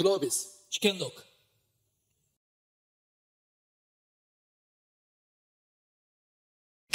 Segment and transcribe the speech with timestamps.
[0.00, 1.12] グロービス試験録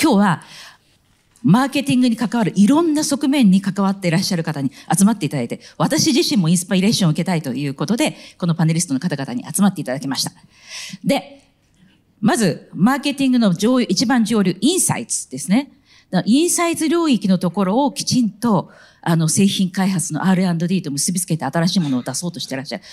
[0.02, 0.42] 今日は、
[1.44, 10.32] マーケティングに関わるいろんな側面に関わっていらっしゃる方に集まっていただいて、私自身もインスパイレーションを受けたいということで、このパネリストの方々に集まっていただきました。
[11.04, 11.44] で、
[12.22, 15.72] まず、マーケティングの上一番上流、インサイツですね。
[16.26, 18.70] インサイズ領域のところをきちんと、
[19.02, 22.84] あの、製品開発の R&D と結びつけて新しいものを出そうとしてらっしゃる。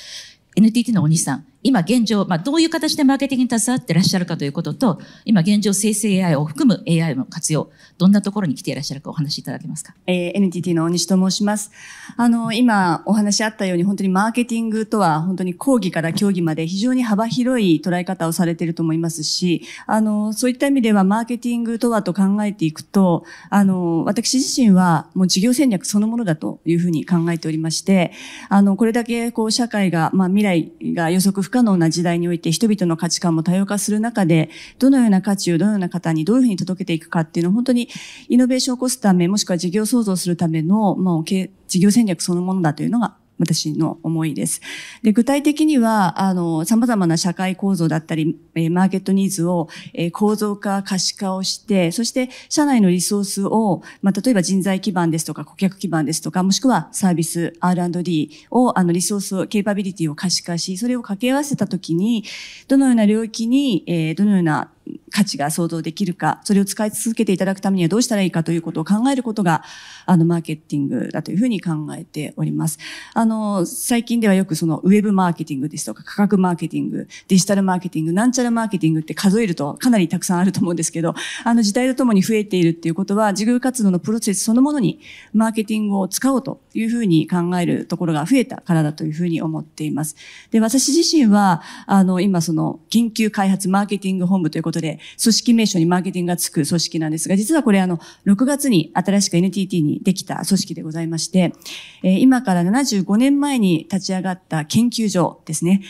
[0.57, 9.95] NTT のお兄さん、今現状、まあ、どういう形でマーケティングに携わってらっしゃるかということと、今現状生成 AI を含む AI の活用、どんなところに来ていらっしゃるかお話しいただけますか？
[10.07, 11.71] えー、NTT の大西と申します。
[12.17, 28.13] あの、今お話あったように、本当にマーケティングとは、本当に講義から競技まで非常に幅広い捉え方をされていると思いますし、あの、そういった意味では、マーケティングとはと考えていくと、あの、私自身は、もう事業戦略そのものだというふうに考えておりまして、
[28.49, 34.51] あの、これだけ、こう、社会が、まあ、未来が予測不可能な時代において人々の価値観も多様化する中で、
[34.81, 37.89] どのような価値をどのような方にどういうふうに届けていくかっていうのを本当に
[38.29, 44.61] イノベーションを起こすため、もしくは事業創造するための、まあ、事業戦略そのものだというのが私の思いです。
[45.03, 62.25] で、具体的には、あの、様々な社会構造だったり、えマーケットニーズを、え構造化、可視化をして、そして社内のリソースを、まあ、例えば人材基盤ですとか、顧客基盤ですとか、もしくはサービス R&D を、あの、リソースを、ケーパビリティを可視化し、それを掛け合わせたときに、
[62.69, 64.71] どのような領域に、え、どのような
[65.13, 69.63] 価値が想像できるか、それを使い続けていただくためにはどうしたらいいかということを考えることが、
[70.07, 72.79] あの、マーケティングだというふうに考えております。
[73.15, 85.01] あの、最近ではよくその、ウェブマーケティングですとか、価格マーケティング、デジタルマーケティング、なんちゃらマーケティングって数えるとかなりたくさんあると思うんですけど、あの、時代とともに増えているっていうことは、事業活動のプロセスそのものに、
[85.35, 90.17] マーケティングを使おうというふうに考えるところが増えたからだというふうに思っています。
[90.51, 101.53] で、私自身は、あの、今その、研究開発マーケティング本部ということで、組織名称にマーケティングがつく組織なんですが、実はこれあの、6月に新しく NTT にできた組織でございまして、
[102.03, 105.83] え今から75年前に立ち上がった研究所ですね。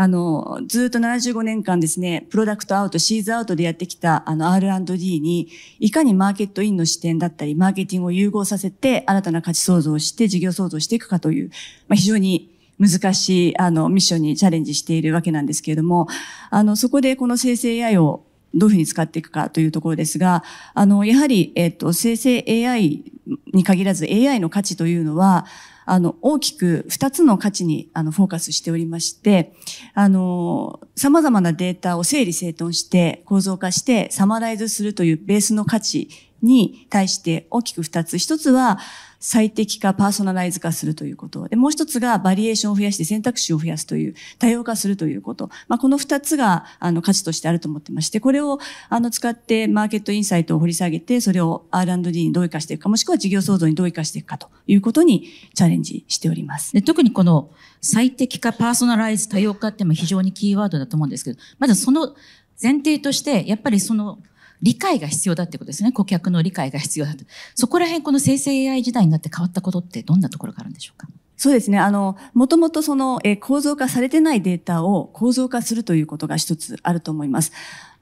[0.00, 5.48] あの、ずっと75年間ですね、プロダクトアウト、シーズアウトでやってきたあの R&D に、
[5.78, 11.50] いかにマーケットインの視点だったり、マーケティングを融合させて、新たな価値創造をして、事業創造していくかという、
[11.86, 16.08] まあ、非常に難しい、あの、ミッションにチャレンジしているわけなんですけれども、
[16.48, 18.24] あの、そこでこの生成 AI を
[18.54, 20.42] どういうふうに使っていくかというところですが、
[20.74, 23.04] あの、やはり、えっと、生成 AI
[23.52, 25.46] に限らず AI の価値というのは、
[25.86, 29.52] あの、大きく二つの価値に、あの、フォーカスしておりまして、
[29.94, 36.08] あの、様々なデータを整理整頓して、構造化して、サマライズするというベースの価値
[36.42, 38.18] に対して大きく二つ。
[38.18, 38.78] 一つは、
[39.20, 41.46] 最適化、パーソナライズ化するということ。
[41.46, 45.50] で、もう一つがバリエーションを増やして選択肢を増やすという、多様化するということ。
[45.68, 48.58] まあ、この二つが、あの、価値としてあると思ってまして、これを、
[48.88, 56.72] あの、使ってマーケットインサイトを掘り下げて、それを R&D にどう生かしていくか、もしくは事業創造にどう生かしていくかということにチャレンジしております。
[56.72, 57.50] で特にこの
[57.82, 62.14] 最適化、パーソナライズ、多様化っても非常にキーワードだと思うんですけど、まずその
[62.62, 64.18] 前提として、やっぱりその
[64.62, 65.92] 理解が必要だってことですね。
[65.92, 67.24] 顧客の理解が必要だと。
[67.54, 71.08] そこら辺、この生成 AI 時代になって変わったことってどんなところがあるんでしょうか？
[71.36, 71.78] そうですね。
[71.78, 77.52] あの、もともとその、え構造化されてないデータを構造化するということが一つあると思います。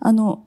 [0.00, 0.44] あの、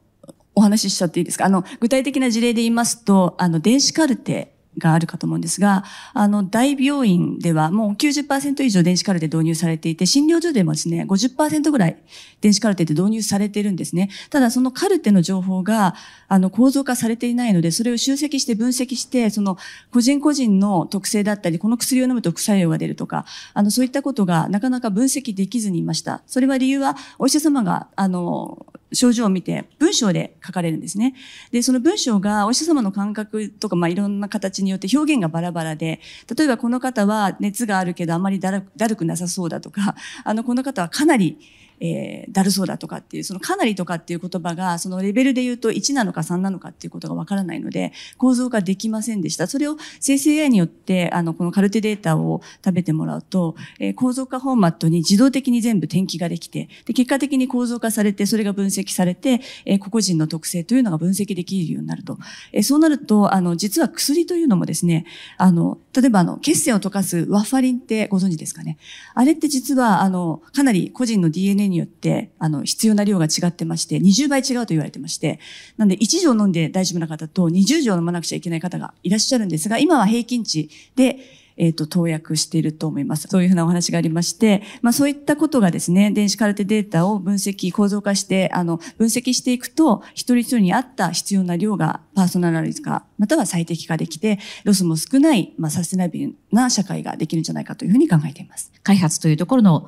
[0.54, 1.46] お話ししちゃっていいですか？
[1.46, 5.84] あの、具体的な事例で言いますと、あの、電子カルテがあるかと思うんですが、
[6.14, 11.98] あの、大病院ではもう90%以上電子カルテ導入されていて、診療所でもですね、50%ぐらい
[12.40, 14.10] 電子カルテって導入されてるんですね。
[14.30, 15.96] ただそのカルテの情報が、
[16.28, 19.58] あの、構造化されていないので、それを集積して分析して、その、
[19.92, 26.24] 個人個人の特性だったり、この薬を飲むと副作用が出るとか、あの、そういったことがなかなか分析できずにいました。
[26.28, 31.16] それは理由は、お医者様が、あの、症状を見て文章で書かれるんですね。
[31.52, 36.00] で、その文章がお医者様の感覚とか、まあ、いろんな形によって表現がバラバラで、
[36.36, 41.38] 例えばこの方は熱があるけどあまりだるくなさそうだとか、あの、この方はかなり
[41.82, 49.48] えー、だるそうだとかっていう、そのかなりとかっていう言葉が、そのレベルで言うと1なのか3なのかっていうことがわからないので、構造化できませんでした。
[49.48, 62.20] それを生成 AI によって、あの、このカルテデータを食べてもらうと、えー、構造化フォーマットに自動的に全部転記ができて、で、結果的に構造化されて、それが分析されて、えー、個々人の特性というのが分析できるようになると。
[62.52, 65.06] えー、そうなると、あの、実は薬というのもですね、
[65.38, 68.78] あの、例えばあの、血栓を溶かすワッファリンってご存知ですかね？
[69.14, 75.40] あれって実は、あの、かなり個人の DNA によって、あの、必要な量が違ってまして、20倍違うと言われてまして、
[75.78, 81.18] なんで1錠飲んで大丈夫な方と20錠飲まなくちゃいけない方がいらっしゃるんですが、今は平均値で、
[81.58, 83.28] えっ、と、投薬していると思います。
[83.30, 98.72] そういうふうなお話がありまして、まあそういったことがですね、電子カルテデータを分析、構造化して、あの、分析していくと、一人一人に合った必要な量がパーソナライズ化、または最適化できて、ロスも少ない、まあサステナビルな社会ができるんじゃないかというふうに考えています。
[98.84, 99.88] 開発というところの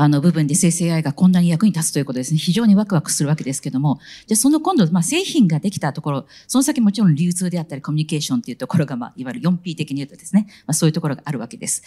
[0.00, 2.38] あの部分で生成 AI がこんなに役に立つということですね。
[2.38, 3.98] 非常にワクワクするわけですけども、
[4.28, 11.82] じゃあその今度、まあ製品ができたところ、その先もちろん流通であったりコミュニケーションっていうところが、まあいわゆる 4P 的に言うとですね、まあそういうところがあるわけです。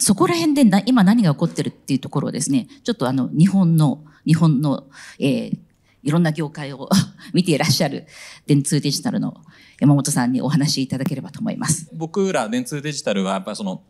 [0.00, 4.88] そこら辺でな今何が起こってるっていうところをですね、ちょっとあの日本の、日本の、
[5.20, 5.58] えー、
[6.02, 6.88] いろんな業界を
[7.32, 8.06] 見ていらっしゃる
[8.46, 9.36] 電通デジタルの
[9.78, 11.88] 山本さんにお話しいただければと思います。
[11.92, 13.82] 僕ら電通デジタルはやっぱその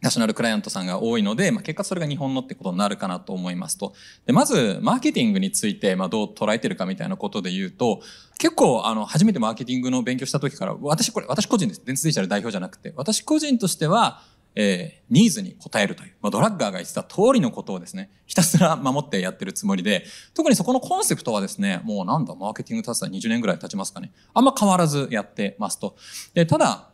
[0.00, 3.92] ナショナルクライアントさんが多いので、まあ、結果それが日本のってことになるかなと思いますと。
[4.26, 8.00] で、まず、マーケティングについて、まあ、どう捉えてるかみたいなことで言うと、
[8.38, 11.84] 結構、あの、初めてマーケティングの勉強した時から、私これ、私個人です。
[11.84, 14.22] 電通デジタル代表じゃなくて、私個人としては、
[14.54, 20.04] えー、ニーズに応えるという、まあ、ドラッガーが言ってた通りのことをですね、ひたすら守ってやってるつもりで、
[20.34, 24.12] 特にそこのコンセプトはですね、もうなんだ、マーケティング立つた20年ぐらい経ちますかね。
[24.34, 25.96] あんま変わらずやってますと。
[26.34, 26.89] で、ただ、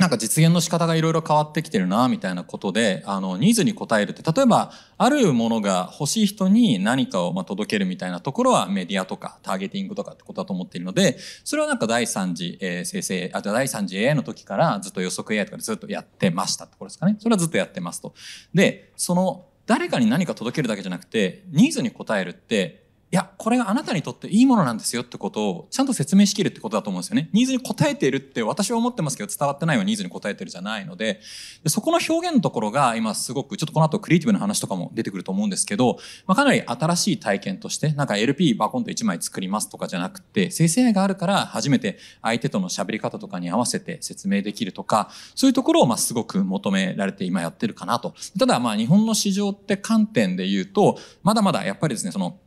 [0.00, 17.16] なんか実現の仕方がいろいろ変わってきてるな、みたいなことで、あの、ニーズに応えるって、例えば、あるものが欲しい人に何かをま届けるみたいなところはメディアとかターゲティングとかってことだと思っているので、それはなんか第三次、えー、生成、あと第三次 AI の時からずっと予測 AI とかでずっとやってましたってことですかね。
[17.18, 18.14] それはずっとやってますと。
[18.54, 27.28] で、その、誰かに何か届けるだけじゃなくて、ニーズに応えるって、いや、これがあなたにとっていいものなんですよってことをちゃんと説明しきるってことだと思うんですよね。
[27.32, 31.20] ニーズに応えているって私は思ってますけど伝わってないはニーズに応えてるじゃないので、
[31.66, 35.98] そこの表現のところが今すごく、ちょっとこの後クリエイティブな話とかも出てくると思うんですけど、
[36.28, 48.14] まあ、かなり新しい体験として、なんか LP バコンと1枚作りますとかじゃなくて、生成 A があるから初めて相手との喋り方とかに合わせて説明できるとか、そういうところをまあすごく求められて今やってるかなと。
[48.38, 52.38] ただまあ日本の市場って観点で言うと、まだまだやっぱりですね、その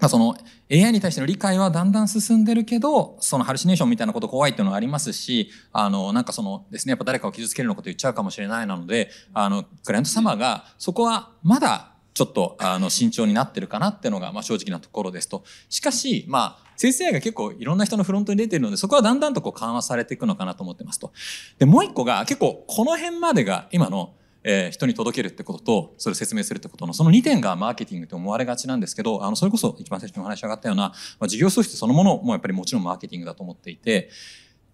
[0.00, 0.36] まあ、その
[0.70, 15.44] AI に対しての理解はだんだん進んでるけど、そのハルシネーションみたいなこと怖いっていうのがありますし、あの、なんかそのですね、やっぱ誰かを傷つけるようなこと言っちゃうかもしれないなので、あの、クライアント様が、そこはまだちょっと、あの、慎重になってるかなっていうのが、まあ正直なところですと。
[15.68, 21.12] しかし、まあ、生成 AI が結構いろんな人のフロントに出てるので、そこはだんだんとこう緩和されていくのかなと思ってますと。
[21.58, 24.14] で、もう一個が結構この辺までが今の
[24.48, 34.08] えー、人に届けるってことと、それを説明するってことの、その2点がマーケティングと思われがちなんですけど、あの、それこそ一番最初にお話し上がったような、まあ、事業組織そのものもやっぱりもちろんマーケティングだと思っていて、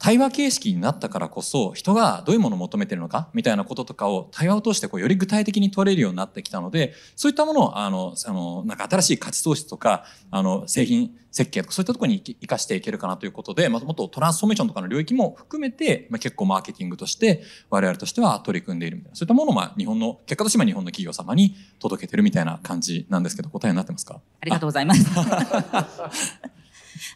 [0.03, 24.21] 対話形式になったからこそ人がどういうものを求めてるのかみたいなこととかを対話を通してこうより具体的に取れるようになってきたのでそういったものをあのあのなんか新しい価値創出とかあの製品設計とかそういったところに生かしていけるかなということで、まあ、もっとトランスフォーメーションとかの領域も含めて、まあ、結構マーケティングとして我々としては取り組んでいるみたいなそういったものをまあ日本の結果としては日本の企業様に届けてるみたいな感じなんですけど答えになってますか？
[24.41, 25.07] ありがとうございます。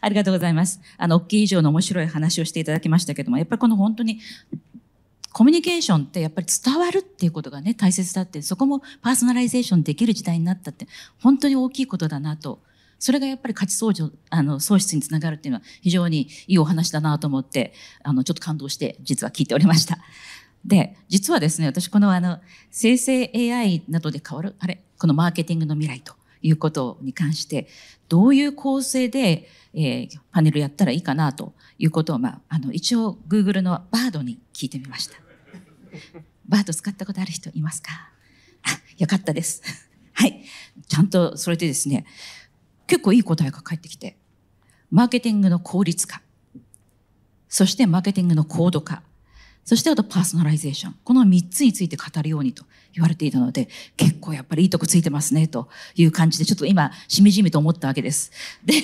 [0.01, 0.81] ありがとうございます。
[0.97, 4.19] あの、大きい以上の面白い話をしていただきましたけども、やっぱりこの本当に、
[5.33, 10.87] コミュニケーションってやっぱり伝わるっていうことがね、大切だって、そこもパーソナライゼーションできる時代になったって、
[11.19, 12.59] 本当に大きいことだなと。
[12.99, 17.73] それがやっぱり価値創造、あの、創出につながるっていうのは非常にいいお話だなと思って、
[18.03, 19.99] あの、ちょっと感動して実は聞いておりました。
[20.65, 22.39] で、実はですね、私このあの、
[22.71, 26.15] 生成 AI などで変わる、あれ、このマーケティングの未来と
[26.47, 27.67] いうことに関して、
[28.07, 35.17] どういう構成で、えー、パネルやったらいいかなということを、まあ、あの、一応 Google のバードに聞いてみました。
[36.47, 37.91] バード使ったことある人いますか？
[38.63, 39.61] あ、よかったです。
[40.13, 40.43] はい。
[40.87, 42.05] ちゃんとそれでですね、
[42.87, 44.17] 結構いい答えが返ってきて、
[44.89, 46.21] マーケティングの効率化、
[47.49, 49.03] そしてマーケティングの高度化、
[49.67, 50.95] そしてあとパーソナライゼーション。
[51.03, 58.31] この3つについて語るようにと言われていたので、結構やっぱりいいとこついてますね、という感じで、ちょっと今、しみじみと思ったわけです。
[58.63, 58.75] で、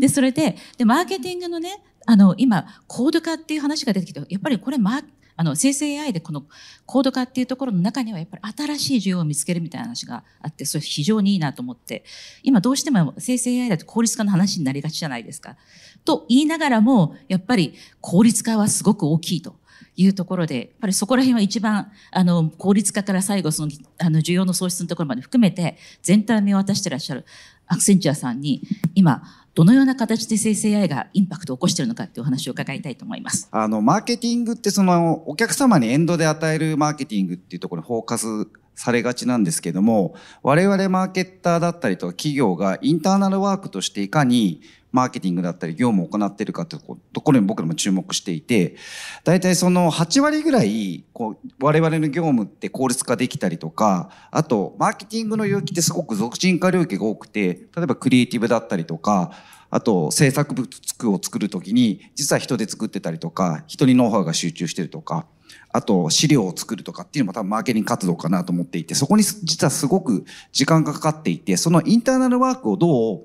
[0.00, 5.00] で、それで、で、マーケティングのね、あの、今、高度化っていう話が出てきて、やっぱりこれ、ま、
[5.36, 6.44] あの、生成 AI でこの
[6.86, 12.04] コード化っていうところの中にはやっぱり新しい需要を見つけるみたいな話があって、それ非常にいいなと思って、
[12.42, 15.56] 今どうしても生成 AI だと効率化の話になりがちじゃないですか。
[16.04, 19.60] と言いながらも、やっぱり効率化はすごく大きいと。
[19.94, 27.26] いうところで、やっぱりそこら辺は一番、あの、効率化から最後、その、あの、需要の創出のところまで含めて、全体を見渡してらっしゃる
[27.66, 28.62] アクセンチュアさんに、
[28.94, 29.22] 今、
[29.54, 33.48] どのような形で生成 AI がインパクトを起こしているのかっていうお話を伺いたいと思います。
[33.50, 38.26] あの、マーケティングってその、お客様にエンドで与えるマーケティングっていうところにフォーカス
[38.74, 44.62] されがちなんですけども、我々マーケッターだったりとか企業がインターナルワークとしていかに
[44.92, 48.76] マーケティングだったり業務を行っているかというところに僕らも注目していて、
[49.24, 59.32] 大体その8割ぐらい、こう、我々の業務って効率化できたりとか、あと、マーケティングの領域ってすごく俗人化領域が多くて、例えばクリエイティブだったりとか、
[59.70, 60.68] あと制作物
[61.08, 65.26] を作るときに、実は人で作ってたりとか、人にノウハウが集中してるとか、
[65.72, 73.22] あと資料を作るとかっていうのも多分マーケティング活動かなと思っていて、そこに実はすごく時間がかかっていて、そのインターナルワークをどう、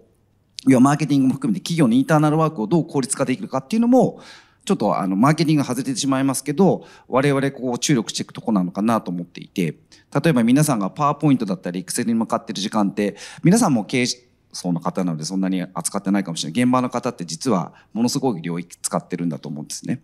[0.65, 4.21] 要はマーケティングも含めて企業のインターナルワークをどう効率化できるかっていうのも、
[4.65, 9.77] ちょっとあの、マーケティングが外れてしまいますけど、我々こう注力していくとこなのかなと思っていて、
[10.13, 14.05] 例えば皆さんがパワーポイントだったり、エクセルに向かってる時間って、皆さんも経営
[14.51, 16.63] 層の方なのでそんなに扱ってないかもしれない。
[16.63, 20.01] 現場の方って実はものすごい領域使ってるんだと思うんですね。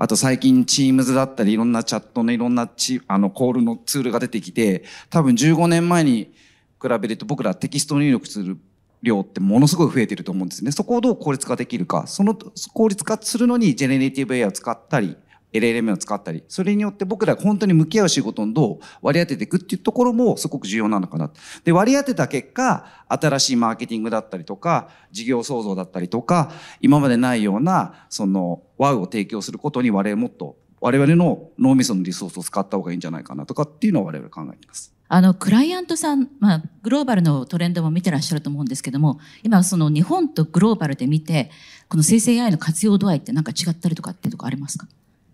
[0.00, 6.32] あと最近 Teams だったりいろんなチャットのいろんなチあのコールのツールが出てきて、多分15年前に
[6.80, 8.56] 比べると僕らテキスト入力する
[9.02, 10.70] 量ってものすごい増えてると思うんですね。
[10.70, 12.06] そこをどう効率化できるか。
[12.06, 12.38] その
[12.74, 15.16] 効率化するのにジェネレティブ AI を使ったり、
[15.52, 21.30] LLM を使ったり、それによって僕らが本当に向き合う仕事をどう割り当てていくっていうところもすごく重要なのかな。
[21.64, 34.94] で、割り当てた結果、新しいマーケティングだったりとか、事業創造だったりとか、今までないような、その、ワウを提供することに我々もっと、我々の脳みそのリソースを使った方がいいんじゃないかなとかっていうのを我々考えています。
[35.10, 41.50] あの、クライアントさん、まあ、グローバルのトレンドも見てらっしゃると思うんですけども、今、その日本とグローバルで見て、
[41.88, 44.86] この生成 AI の活用度合いって何か違ったりとかっていうとこありますか？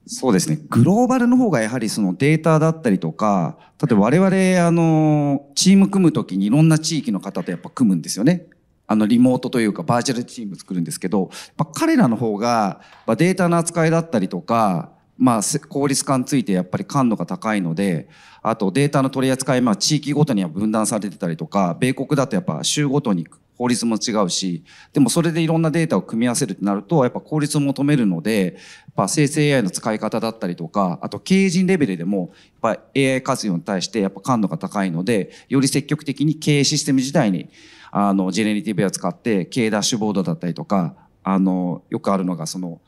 [0.07, 0.59] そうですね。
[0.69, 8.47] グローバルの方がやはりそのデータだったりとか、例えば我々、あの、チーム組むときにいろんな地域の方とやっぱ組むんですよね。
[8.87, 18.09] あの、リモートというかバーチャルチーム作るんですけど、や彼らの方が、ま、データの扱いだったりとか、まあ、効率化についてやっぱり感度が高いので、
[18.43, 28.51] あとデータの取り扱い、まあ、地域ごとには分断されてたりとか、米国だとやっぱ州ごとに法律も違うし、でもそれでいろんなデータを組み合わせるとなると、やっぱ効率を求めるので、や
[28.91, 32.33] っぱ生成 AI の使い方だったりとか、あと経営陣レベルでも、
[32.63, 37.49] やっぱ AI 活用に対してやっぱ感度が高いので、より積極的に経営システム自体に、
[37.93, 42.81] あの、ジェネリティブを使って経営ダッシュボードだったりとか、あの、よくあるのがその、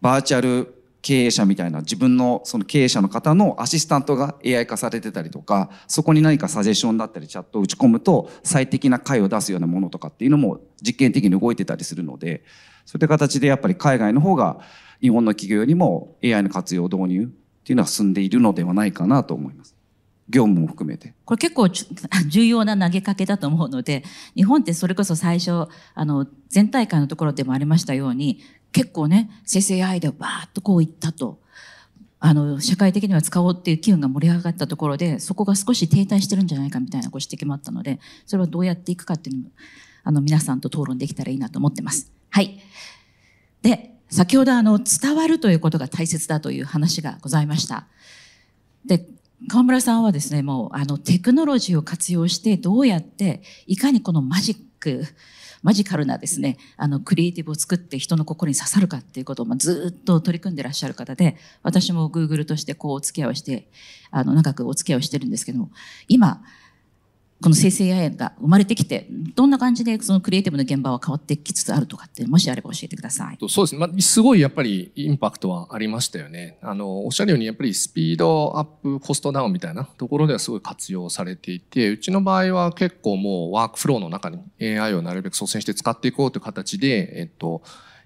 [0.00, 12.42] バーチャル経営者みたいな自分のその経営者の方のアシスタントが AI 化されてたりとか、そこに何かサジェションだったりチャットを打ち込むと最適な解を出すようなものとかっていうのも実験的に動いてたりするので、
[12.86, 14.60] そういった形でやっぱり海外の方が
[15.02, 17.26] 日本の企業よりも AI の活用導入っ
[17.64, 19.76] ていうのは進んでいるのではないかなと思います。
[20.30, 21.12] 業務も含めて。
[21.26, 28.40] これ結構重要な投げかけだと思うので、日本ってそれこそ最初、あの、全体会のところでもありましたように、
[28.74, 31.38] 結構ね、生成 AI でバーッとこういったと。
[32.18, 39.50] あの、社会的には使おうっていう機運が盛り上がったところで、そこが少し停滞してるんじゃないかみたいなご指摘もあったので、それをどうやっていくかっていうのも、
[40.02, 42.10] あの、皆さんと討論できたらいいなと思ってます。
[42.30, 42.58] はい。
[43.62, 47.86] で、先ほどあの、伝わるということが大切だという話がございました。
[48.84, 49.06] で、
[49.48, 55.06] 河村さんはですね、もう、あの、テクノロジーを活用して、どうやって、いかにこのマジッく、
[55.62, 63.70] マジカルなですね、あの、クリエイティブを作って人の心に刺さるかっていうことを、ずっと取り組んでらっしゃる方で、私も Google としてこうお付き合いをして、
[64.10, 65.70] あの、長くお付き合いをしてるんですけども、
[66.06, 66.42] 今、
[67.44, 73.48] この生成 AI が生まれてきて、どんな感じでそのクリエイティブの現場は変わってきつつあるとかって、もしあれば教えてください。
[73.50, 73.86] そうですね。
[73.86, 76.56] まあ、すごいやっぱりインパクトはありましたよね。
[76.62, 87.60] あの、おっしゃるようにやっぱりスピードアップ、コストダウンみたいなところではすごい活用されていて、うちの場合は結構もうワークフローの中に AI をなるべく率先して使っていこうという形で、えっと、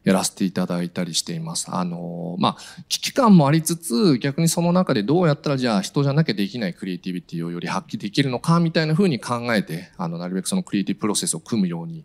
[0.09, 1.67] やらせていただいたりしています。
[1.71, 12.05] あの、まあ、危機感もありつつ、逆にその中でどうやったらじゃあ人じゃなきゃできないクリエイティビティをより発揮できるのかみたいな風に考えて、あの、なるべくそのクリエイティブプロセスを組むように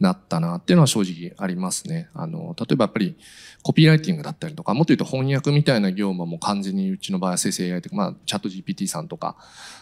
[0.00, 2.08] なったなっていうのは正直ありますね。
[2.14, 3.16] あの、例えばやっぱり
[3.62, 9.36] コピーライティングだったりとか、もっと言うと翻訳みたいな業務も完全にうちの場合は生成 AI とか、まあ、チャット GPT さんとか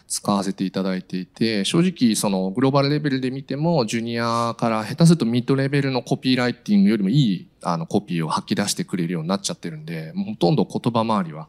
[0.06, 11.48] 使わせていただいていて、正直そのグローバルレベルで見ても、ジュニアから下手するとミッドレベルのコピーライティングよりもいいあのコピーを吐き出してくれるようになっちゃってるんで、もうほとんど言葉周りは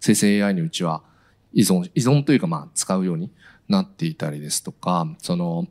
[0.00, 1.02] 生成 AI にうちは
[1.52, 3.30] 依存、依存というかまあ使うように
[3.68, 5.66] なっていたりですとか、その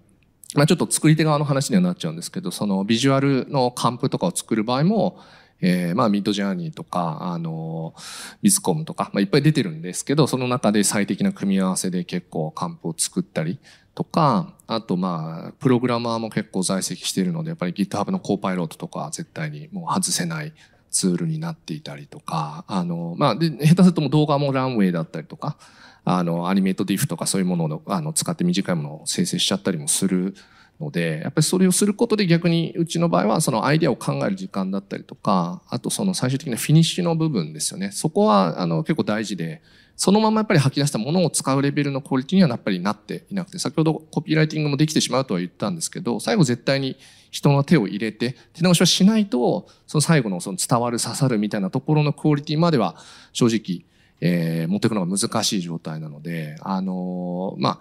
[0.56, 5.20] まあ、ちょっと作り手側の話にはなっちゃうんですけど、そのビジュアルのカンプとかを作る場合も、
[5.62, 7.96] えー、まあ、ミッドジャーニーとか、あの、
[8.42, 13.60] ビズコムとか、まあ、いっぱい出てるんですけど、その中で最適な組み合わせで結構カンプを作ったり
[13.96, 20.54] とか、あとまあ、プログラマーも結構在籍しているので、やっぱり GitHub のコーパイロットとかは絶対にもう外せない
[20.92, 25.58] ツールになっていたりとか、あの、まあ、で、下手するとも動画もランウェイだったりとか、
[26.06, 30.36] あの、アニメートディフとかそういうものをあの使って短いものを生成しちゃったりもする
[30.80, 37.92] ので、やっぱりそれをすることで逆にうちの場合はそのアイデアを考える時間だったりとか、あとその最終的なフィニッシュの部分ですよね。
[37.92, 39.62] そこはあの結構大事で、
[39.96, 46.98] そのままやっぱり吐き出したものを使うレベルのクオリティにはやっぱりなっていなくて、先ほどコピーライティングもできてしまうとは言ったんですけど、最後絶対に
[47.30, 52.96] 人の手を入れて、手直しはしないと、その最後のその伝わる、刺さるみたいなところのクオリティまでは
[53.34, 53.86] 正直、
[54.26, 57.80] えー、持っていくのが難しい状態なので、あのー、まあ、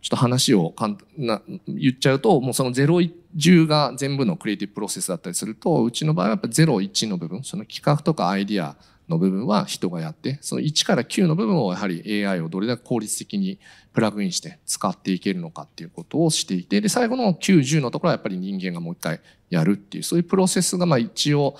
[0.00, 8.74] ちょっと話をかんな言っちゃうと、もうその0、10が全部のクリエイティブプロセスだったりすると、うちの場合はやっぱ0、1の部分、その企画とかアイディア、
[9.12, 13.58] の部分は人がやって、その1から9の部分をやはり AI をどれだけ効率的に
[13.92, 21.56] プラグインして使っていけるのかっていうことをしていて、で、最後の9、10のところはやっぱり人間がもう一回やるっていう、そういうプロセスがまあ一応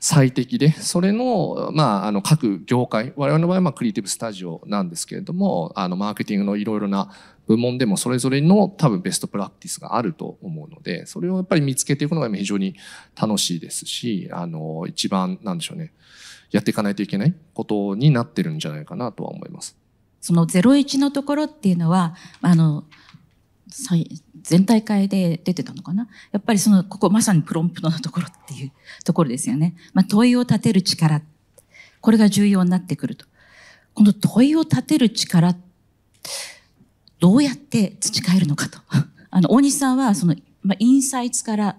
[0.00, 7.10] 最適で、それの、まあ、あの各業界、我々の場合はまあクリエイティブスタジオなんですけれども、あのマーケティングのいろいろな
[7.46, 12.74] 部門でもそれぞれの多分ベストプラクティスがあると思うので、それをやっぱり見つけていくのが非常に
[13.20, 15.92] 楽しいですし、あの、一番なんでしょうね。
[16.50, 19.76] やっていかないといけないことになってるんじゃないかなとは思います。
[20.20, 22.84] その01のところっていうのは、あの、
[24.42, 26.08] 全体会で出てたのかな？
[26.32, 28.72] やっぱりその、ここまさにプロンプトのところっていう
[29.04, 29.74] ところですよね。
[29.92, 31.22] まあ、問いを立てる力。
[32.00, 33.26] これが重要になってくると。
[33.94, 35.56] この問いを立てる力、
[37.18, 38.78] どうやって培えるのかと。
[39.30, 41.78] あの、大西さんは、その、まあ、インサイツから、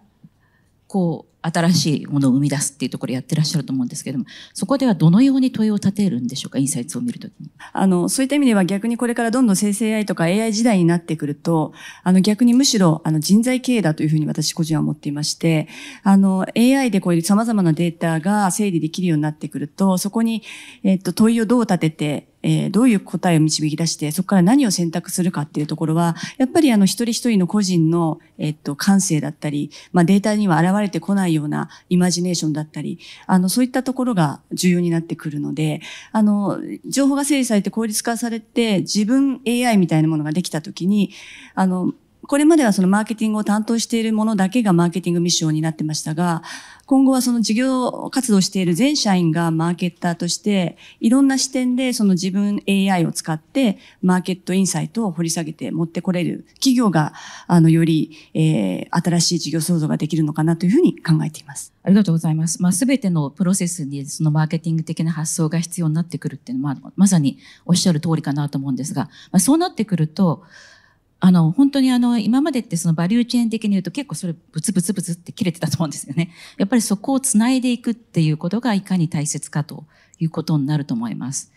[0.87, 7.49] こう、新しいものを生み出すっていうところやってらっしゃると思うんですけれども、そこではどのように問いを立てるんでしょうか、インサイツを見るときに。
[7.73, 15.67] あの、そういった意味では逆にこれからどんどん生成 AI とか AI 時代になってくると、あの逆にむしろあの人材経営だというふうに私個人は思っていまして、
[16.03, 20.43] あの AI でこういう様々なデータが整理できるようになってくると、そこに、
[20.83, 35.81] えっと、問いをどう立てて、えー、どういう答えを導き出して、そこから何を選択するかっていうところは、やっぱりあの一人一人の個人の、えっと、感性だったり、まあデータには現れてこないようなイマジネーションだったり、あの、そういったところが重要になってくるので、
[36.13, 41.11] あの、情報が整理されて効率化されて、自分 AI みたいなものができたときに、
[41.53, 41.91] あの、
[42.27, 46.43] これまではそのマーケティングを担当しているものだけがマーケティングミッションになってましたが、
[46.85, 57.13] 今後はその事業活動している全社員がマーケッターとして、いろんな視点でその自分 AI を使ってマーケットインサイトを掘り下げて持ってこれる企業が、
[57.47, 61.73] あの、より、えー、新しい事業創造ができるのかなというふうに考えています。
[61.83, 62.61] ありがとうございます。
[62.61, 70.43] まあ、すべてのプロセスにそのマーケティング的な発想が必要になってくるっていうのは、まあ、まさにおっしゃる通りかなと思うんですが、まあ、そうなってくると、
[71.19, 76.31] あの、本当にあの、今までってそのバリューチェーン的に言うと結構それブツブツブツって切れてたと思うんですよね。
[76.57, 79.85] やっぱりそこを繋いでいくっていうことがいかに大切かと
[80.19, 81.51] いうことになると思います。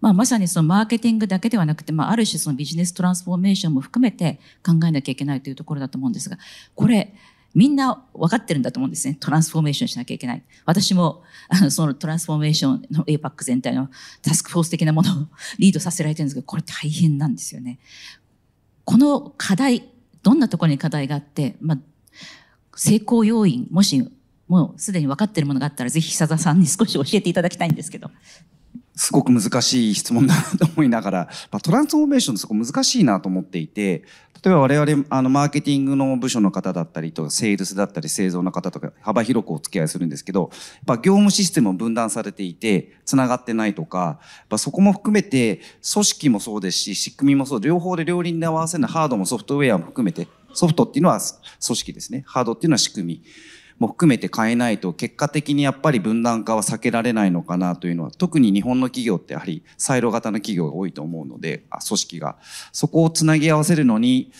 [0.00, 6.38] まあ、まさにそのマーケティングだけではなくて、まあ、ある種そのビジネストランスフォーメーションも含めて考えなきゃいけないというところだと思うんですが、
[6.74, 7.14] これ、
[7.54, 9.16] みんな分かってるんだと思うんですね。
[9.18, 10.42] トランスフォーメーションしなきゃいけない。
[10.66, 13.88] 私も、あの、そのトランスフォーメーションの APAC 全体の
[14.22, 15.26] タスクフォース的なものを
[15.58, 17.78] リードさせられてるんですけど、これ大変なんですよね。
[18.88, 19.86] この課題、
[20.22, 21.78] どんなところに課題があって、まあ、
[22.74, 24.10] 成功要因、もし、
[24.46, 28.10] もうすでに分かっているものがあったら、ぜひ久田さんに少し教えていただきたいんですけど。
[28.98, 34.02] すごく難しい質問だなと思いながら、 まあ、トランスフォーメーションすごく難しいなと思っていて、
[34.44, 44.12] 例えば我々、あの、マーケティングの部署の方だったりと、セールスだったり、製造の方とか、幅広くお付き合いするんですけど、やっぱ業務システムも分断されていて、繋がってないとか、や
[44.44, 45.60] っぱそこも含めて、
[45.92, 51.20] 組織もそうですし、仕組みもそう、両方で両輪で合わせるハードもソフトウェアも含めて、ソフトっていうのは
[51.64, 52.24] 組織ですね。
[52.26, 53.22] ハードっていうのは仕組み。
[53.78, 62.36] も含めて変えないと結果的にやっぱり分断化は避けられないのかなというのは特に日本の企業ってやはりサイロ型の企業が多いと思うのであ組織が。
[62.72, 64.32] そこをつなぎ合わせるのに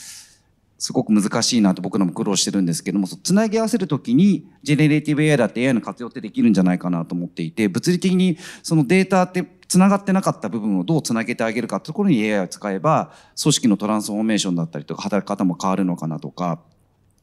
[0.79, 16.61] すごく難しいなと僕らも苦労してるんですけどもつなぎ合わせるときにジェネレーティブ AI だって AI の活用ってできるんじゃないかなと思っていて物理的にそのデータってつながってなかった部分をどうつなげてあげるかってところに AI を使えば組織のトランスフォーメーションだったりとか働き方も変わるのかなとか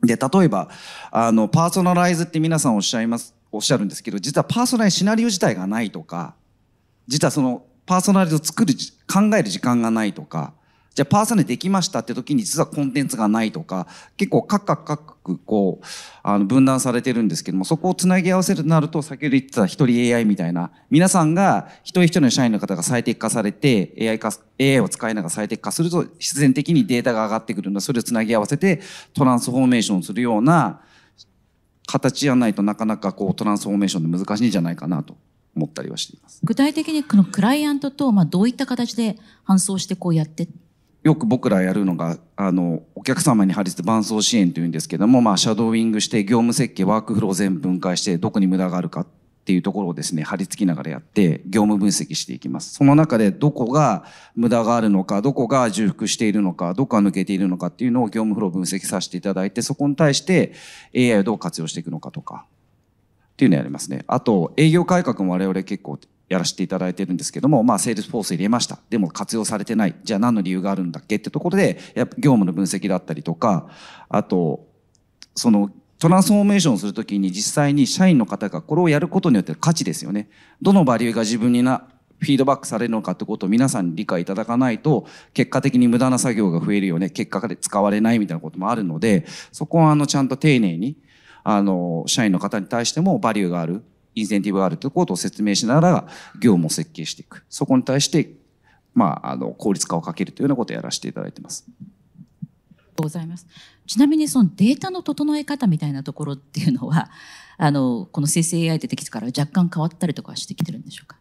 [0.05, 0.69] で、例えば、
[1.11, 6.35] あの、パーソナライズって皆さんおっしゃいます、おっしゃるんですけど、実はパーソナライズシナリオ自体がないとか、
[7.07, 8.73] 実はその、パーソナライズを作る、
[9.11, 10.53] 考える時間がないとか、
[10.95, 13.87] じゃあパーソナルできましたって時に実はコンテンツがないとか、
[14.17, 15.85] 結構カッカッカッ々こう、
[16.23, 28.81] あの分断されてるんですけども、そこをつなぎ合わせるとなると、先ほど言ってた一人 AI みたいな、皆さんが一人一人の社員の方が最適化されて、AI 化、AI を使いながら最適化すると、必然的にデータが上がってくるので、それをつなぎ合わせて
[29.13, 30.81] トランスフォーメーションするような
[31.87, 35.15] 形じゃないとなかなかこうトランスフォーメーションで難しいんじゃないかなと
[35.55, 36.39] 思ったりはしています。
[36.43, 40.47] 具体的にこのクライアントと、まあ、どういった形で搬送してこうやって
[41.05, 49.07] よく僕らやるのが、あの、お客様に貼り付け伴走支援というんですけども、まあ、シャドーイングして業務設計、ワークフロー全部分解して、どこに無駄があるかっ
[49.45, 52.73] ていうところをですね、貼り付きながらやって、業務分析していきます。
[52.73, 60.53] その中でどこが無駄があるのか、どこが重複しているのか、どこが抜けているのかっていうのを業務フロー分析させていただいて、そこに対して
[60.95, 62.47] AI をどう活用していくのかとか、
[63.33, 64.05] っていうのをやりますね。
[64.07, 68.79] あと、営業改革も我々結構やらせていただいてるんですけども、まあ、セールスフォース入れました。
[68.89, 69.95] でも活用されてない。
[70.03, 71.17] じゃあ何の理由があるんだっけ？
[71.17, 73.67] ってところで、やっぱ業務の分析だったりとか、
[74.09, 74.67] あと、
[75.35, 80.29] その、トランスフォーメーションするときに実際に社員の方がこれをやることによって価値ですよね。
[80.61, 81.87] どのバリューが自分にな、
[82.19, 87.09] フィードバックされるのかってことを皆さんに理解いただかないと、結果的に無駄な作業が増えるよね。
[87.09, 90.97] 結果で使われないみたいなこともあるので、そこはあの、ちゃんと丁寧に、
[91.43, 93.83] あの、社員の方に対してもバリューがある。
[94.15, 97.45] インセンティブがあるということを説明しながら業務を設計していく。
[97.49, 98.31] そこに対して、
[98.93, 101.65] まあ、あの、効率化をかけるというようなことをやらせていただいています。
[102.97, 103.45] ございます。
[103.85, 107.11] ちなみにそのデータの整え方みたいなところっていうのは、
[107.57, 111.17] あの、この生成 AI 出てきてから若干変わったりとかしてきてるんでしょうか？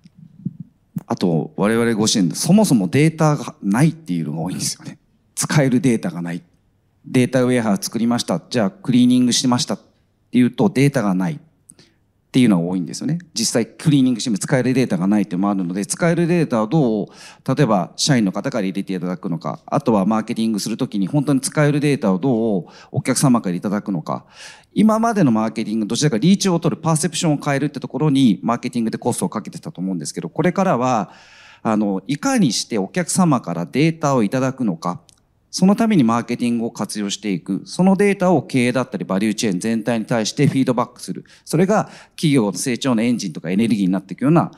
[1.07, 4.99] あと、我々ご支援で、そもそもデータがないっていうのが多いんですよね。
[5.35, 6.43] 使えるデータがない。
[7.05, 8.41] データウェアハウス作りました。
[8.49, 9.81] じゃあ、クリーニングしましたっ
[10.31, 11.41] ていうと、データがない。
[12.35, 13.19] っていうのが多いんですよね。
[13.33, 17.07] 実際クリーニングしても使えるデータがないっていうのもあるので、使えるデータをどう、
[17.57, 24.27] 例えば社員の方から入れていただくのか、あとはマーケティングするときに本当に使えるデータをどうお客様からいただくのか。
[24.73, 31.13] 今までのマーケティング、どちらかリーチを取る、パーセプションを変えるってところに、マーケティングでコストをかけてたと思うんですけど、これからは、
[31.63, 35.03] あの、いかにしてお客様からデータをいただくのか、
[35.57, 37.63] そのためにマーケティングを活用していく。
[37.65, 41.25] そのデータを経営だったりバリューチェーン全体に対してフィードバックする。
[41.45, 41.85] それが
[42.17, 44.51] 企業の成長のエンジンとかエネルギーになっていくような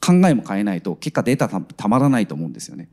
[0.00, 2.88] 考えも変えないと結果データたまらないと思うんですよね。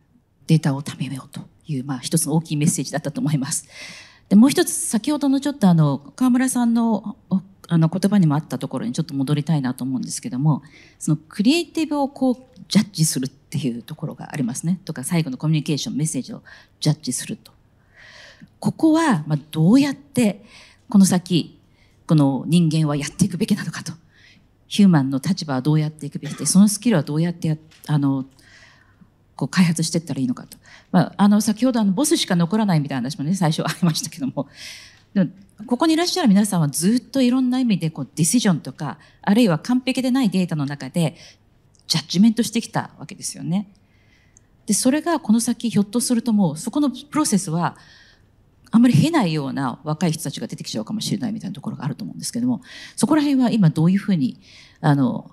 [0.47, 3.65] データを貯めようという、まあ一つの大きいメッセージだったと思います。
[4.27, 7.15] で、もう一つ先ほどのちょっとあの、河村さんの
[7.69, 10.63] あの言葉にもあったところにちょっと戻りたいなと思うんですけども、
[10.99, 14.79] そのクリエイティブをこうジャッジするっていうところがありますね。
[14.83, 16.41] とか最後のコミュニケーション、メッセージを
[16.79, 17.51] ジャッジすると。
[18.59, 20.43] ここは、まあ、どうやって
[20.89, 21.59] この先、
[22.07, 23.93] この人間はやっていくべきなのかと。
[24.67, 28.25] ヒューマンの立場はどうやっていくべきで、そのスキルはどうやってや、あの、
[29.35, 30.57] こう開発していったらいいのかと。
[30.91, 34.47] まあ、あの、先ほどあの、ボスしか残らないみたいな話もね、最初ありましたけども、
[35.13, 35.29] でも
[35.67, 41.15] ここにいらっしゃる皆さんはずっといろんな意味でこうディシジョンとか、あるいは完璧でないデータの中で
[41.87, 43.67] ジャッジメントしてきたわけですよね。
[44.65, 47.77] で、それがこの先ひょっとするともうそこのプロセスは
[48.71, 52.61] あんまり経ないような若い人たちが出てきちゃうかもしれないみたいなところがあると思うんですけども、
[52.95, 54.39] そこら辺は今どういうふうに、
[54.81, 55.29] あの、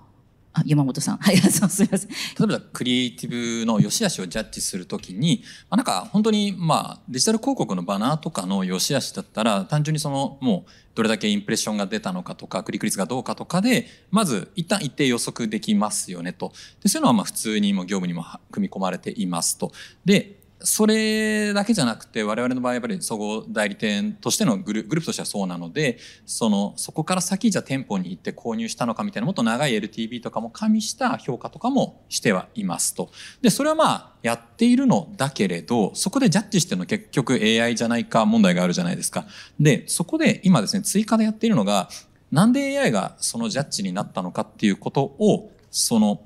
[0.53, 1.17] あ山本さん。
[1.17, 2.09] はい、 そうすみません。
[2.09, 2.15] 例
[2.55, 16.51] えば、クリエイティブの良し悪しをジャッジするときに、まあ、なんか本当に、まあ、デジタル広告のバナーとかの良し悪しだったら、単純にその、もう、どれだけインプレッションが出たのかとか、クリック率がどうかとかで、まず一旦一定予測できますよねと。
[16.81, 19.71] で、そういうのはまあ普通にも業務にも組み込まれていますと。
[20.03, 33.09] で、それだけじゃなくて我々の場合やっぱり総合代理店としてのグループとしてはそうなのでそのそこから先じゃ店舗に行って購入したのかみたいなもっと長い LTV とかも加味した評価とかもしてはいますと。
[33.41, 39.25] でそれはまあやっているのだけれどそこでジャッジしてるの結局 AI じゃないか問題があるじゃないですか。
[39.59, 41.89] でそこで今ですね追加でやっているのが
[42.31, 46.21] なんで AI がそのジャッジになったのかっていうことをその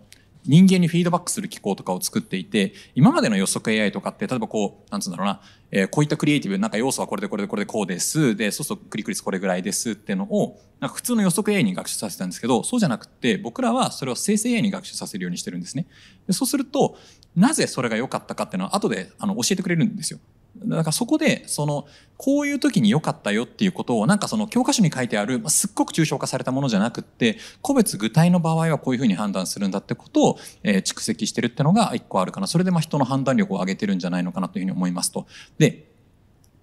[0.47, 8.35] 人間にフィードバックする機構とかを作っていて、今までの予測 AI とかって、例えばこう、なんつうんだろうな、えー、こういったクリエイティブ、なんか要素はこれでこれでこれでこうです。
[8.35, 15.87] で、そうするとクリック率これぐらいですっていうのを、なんか普通の予測 AI に学習させたんですけど、そうじゃなくて、僕らはそれを生成 AI に学習させるようにしてるんですね。
[16.27, 16.97] でそうすると、
[17.35, 20.19] なぜそれが良かったかっていうのは後であの教えてくれるんですよ。
[20.63, 21.87] だからそこで、その、
[22.17, 32.47] こういう時に良かったよっていうことを、なんかその教科書に書いてある、まあ、すっごく抽象化されたものじゃなくって、個別具体の場合はこういうふうに判断するんだってことを、えー、蓄積してるってのが一個あるかな。
[32.47, 35.27] それでまあ人の判断力を上げてるんじゃないのかなというふうに思いますと。
[35.57, 35.87] で、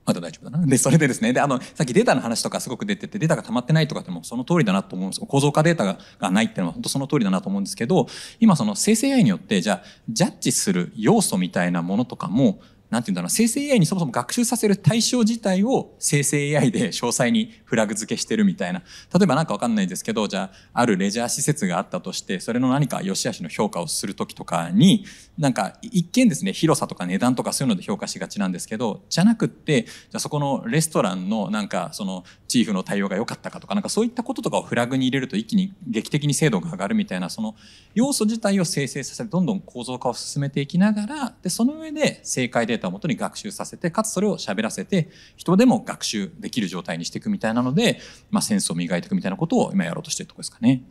[0.04, 0.66] まだ大丈夫だな。
[0.66, 8.06] で、それでですね、で、あの、さっきデータの話とかすごく出てて、データが溜まってないとかってもその通りだなと思うんです構造化データがないっていうのは本当その通りだなと思うんですけど、
[8.40, 12.60] 今その生成 AI によって、じゃあ、ジャッジする要素みたいなものとかも、
[12.92, 18.80] なんて言うんだろう、生成 AI にそもそも学習させる対象自体を生成 AI で詳細にフラグ付けしてるみたいな。
[18.80, 25.06] 例えばなんかわかんないですけど、じゃあ、あるレジャー施設があったとして、それの何か良し悪しの評価をするときとかに、
[25.38, 37.54] なんか一見ですね、広さとか値段とかそういうので評価しがちなんですけど、じゃなくって、じゃあそこのレストランのなんかそのチーフの対応が良かったかとかなんかそういったこととかをフラグに入れると一気に劇的に精度が上がるみたいなその
[37.94, 50.82] 要素自体を生成させてどんどん構造化を進めていきながらでその上で正解データをもとに学習させてかつそれを喋らせて人でも学習できる状態にしていくみたいなので、まあ、センスを磨いていくみたいなことを今やろうとしているところですかね。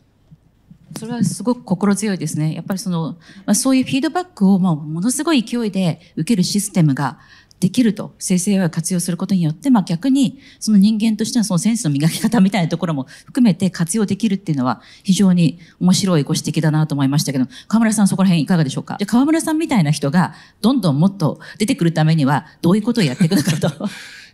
[0.98, 2.54] それはすごく心強いですね。
[2.54, 3.14] やっぱりその、
[3.46, 7.20] まあ、そういうフィードバックを、まあ、ものすごい勢いで受けるシステムが
[7.62, 18.98] できると、生成 AI を活用することによって、まあ、逆に、その人間としてのそのセンスの磨き方みたいなところも含めて活用できるっていうのは、非常に面白いご指摘だなと思いましたけど、河村さんそこら辺いかがでしょうか？
[19.00, 23.88] じゃ河村さんみたいな人が、どんどんもっと出てくるためには、どういうことをやっていくのかと。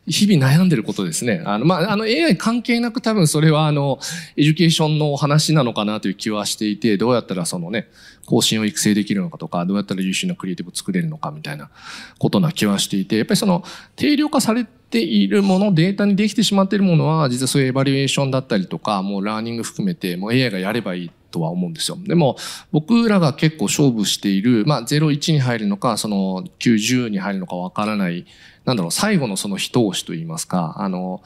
[0.10, 1.42] 日々悩んでることですね。
[1.46, 4.00] あの、まあ、あの AI 関係なく多分それはあの、
[4.38, 7.90] エデュケーションのお話なのかなという気はしていて、どうやったらそのね、
[8.28, 11.72] 後進を育成できるのかとか、どうやったら優秀なクリエイティブを作れるのかみたいな
[12.20, 13.64] ことな気はしていて、やっぱりその
[13.96, 21.98] 定量化されているもの、データにできてしまっているものは、実はそういうエバリエーションだったりとか、もうラーニング含めて、もう AI がやればいいとは思うんですよ。
[22.06, 22.38] でも、
[22.72, 28.26] 僕らが結構勝負している、まあ、0、1に入るのか、その9、10に入るのかわからない
[28.68, 31.24] なんだろう、最後のその一押しといいますか、あの、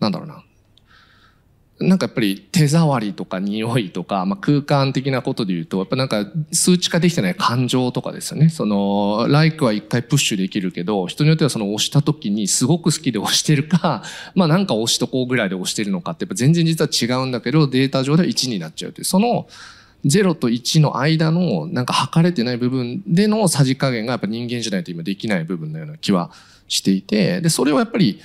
[0.00, 0.44] なんだろうな。
[1.80, 8.48] なんかやっぱり手触りとか匂いとか、まあ、空間的なことで言うと、やっぱなんか数値化できてない感情とかですよね。
[8.48, 14.02] その、like は一回プッシュできるけど、人によってはその押した時にすごく好きで押してるか、
[14.34, 19.04] まあなんか押しとこうぐらいで押してるのかってやっぱ全然実は違うんだけど、データ上では1になっちゃうという。
[19.04, 19.46] その、
[20.04, 26.30] 0と1の間のなんか測れてない部分でのさじ加減がやっぱ人間じゃないと今できない部分のような気は
[26.68, 28.20] していて、で、それをやっぱり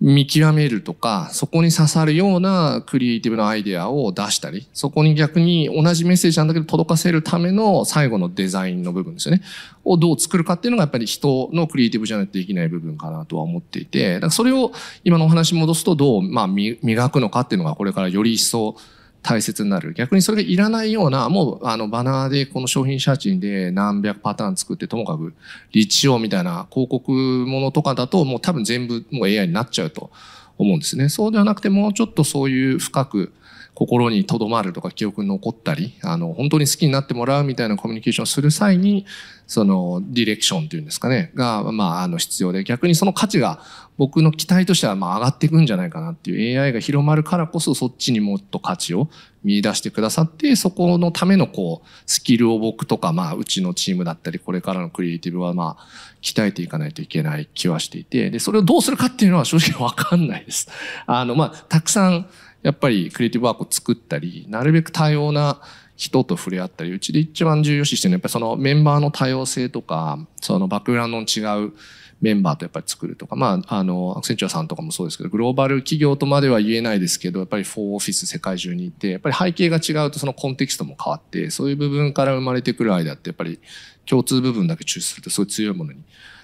[0.00, 9.42] 見極めるとか、そこに刺さるようなクリエイティブなアイデアを出したり、そこに逆に同じメッセージなんだけど届かせるための最後のデザインの部分ですよね。
[9.84, 14.72] をどう作るかっていうのがやっぱり人のクリエイティブじゃないとできない部分かなとは思っていて、だからそれを
[15.04, 18.76] 今のお話に戻すとどう、まあ、磨くのかっていうのがこれからより一層
[19.22, 19.94] 大切になる。
[19.94, 25.32] 逆にそれがいらないような、もうあのバナーでこの商品写真で何百パターン作ってともかく
[25.72, 30.10] リッチ用みたいな広告ものとかだともう多分全部もう AI になっちゃうと
[30.58, 31.08] 思うんですね。
[31.08, 33.32] そうではなくてもうちょっとそういう深く
[33.74, 39.06] 心に留まるとか記憶に残ったり、あの、本当に好きになってもらうみたいなコミュニケーションをする際に、
[39.46, 43.60] その、ディレクションっていうんですかね、が、まあ、あの、必要で、逆にその価値が
[43.96, 49.08] 僕の期待としては、まあ、上がっていくんじゃないかなっていう AI が広まるからこそ、そっちにもっと価値を
[49.42, 55.86] 見出してくださって、そこのための、こう、スキルを僕とか、まあ、うちのチームだったり、これからのクリエイティブは、まあ、
[56.20, 60.68] 鍛えていかないといけない気はしていて、で、それをどうするかっていうのは正直わかんないです。
[61.06, 62.26] あの、まあ、たくさん、
[62.62, 65.60] やっぱりクリエイティブワークを作ったり、なるべく多様な
[65.96, 71.72] 人と触れ合ったり、うちで一番重要視してるのは、やっぱりそのメンバーの多様性とか、そのバックグラウンドの違う
[72.20, 83.58] メンバーとやっぱり作るとか、まあ、あの、アクセンチュアさんとかもそうですけど、グローバル企業とまでは言えないですけど、やっぱりフォーオフィス世界中にいて、やっぱり背景が違うとそのコンテキストも変わって、そういう部分から生まれてくるアイデアってやっぱり
[84.06, 86.00] 共通部分だけ抽出するとすごい強いものに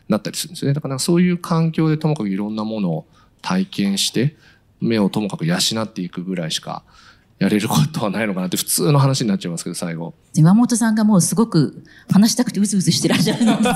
[0.08, 0.74] なったりするんですよね。
[0.74, 3.06] だからそういう環境でともかくいろんなものを
[3.40, 4.36] 体験して、
[4.80, 6.82] 目をともかく養っていくぐらいしか
[7.38, 10.12] やれることはないのかなって普通の話になっちゃいますけど、最後。
[10.34, 13.68] 山本さんがもうすごく話したくてうずうずしてらっしゃるので、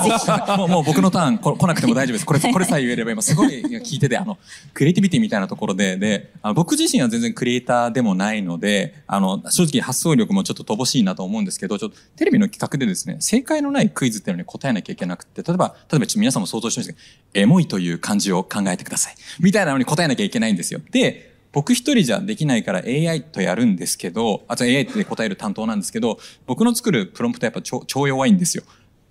[0.57, 2.25] もう、もう僕のターンこ来なくても大丈夫です。
[2.25, 4.37] これ、これさえ言えれば今すごい聞いてて、あの、
[4.73, 19.15] クリエイティビティみたいなところで、で、あの僕自身は全然クリエイターでもないので、あの、正直発想力もちょっと乏しいなと思うんですけど、ちょっとテレビの企画でですね、正解のないクイズっていうのに答えなきゃいけなくて、例えば、例えば皆さんも想像してほしいんですけど、エモいという漢字を考えてください。
[19.39, 20.81] みたいなのに答えなきゃいけないんですよ。
[20.91, 28.63] で、僕一人じゃできないから AI とやるんですけど、あと AI って答える担当なんですけど、僕の作るプロンプトやっぱ超超弱いんですよ。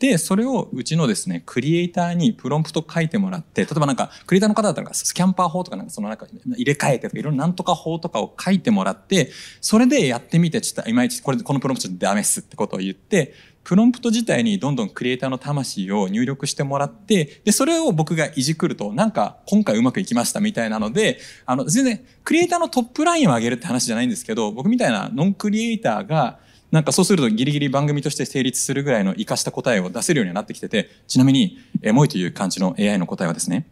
[0.02, 26.40] で、それをうちのですね、クリエイターにプロンプト書いてもらって、例えばなんか、クリエイターの方だったらスキャンパー法とかなんかそのなんか入れ替えてとかいろんななんとか法とかを書いてもらって、それでやってみて、ちょっといまいちこれ、このプロンプトダメっすってことを言って、プロンプト自体にどんどんクリエイターの魂を入力してもらって、で、それを僕がいじくると、なんか今回うまくいきましたみたいなので、あの、全然クリエイターのトップラインを上げるって話じゃないんですけど、僕みたいなノンクリエイターが、
[26.72, 33.66] なんかそうするとギリギリ番組として成立するぐらいの活かした答えを出せるようになってきてて、ちなみに、エモいという感じの AI の答えはですね、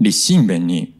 [0.00, 0.94] 立身弁に、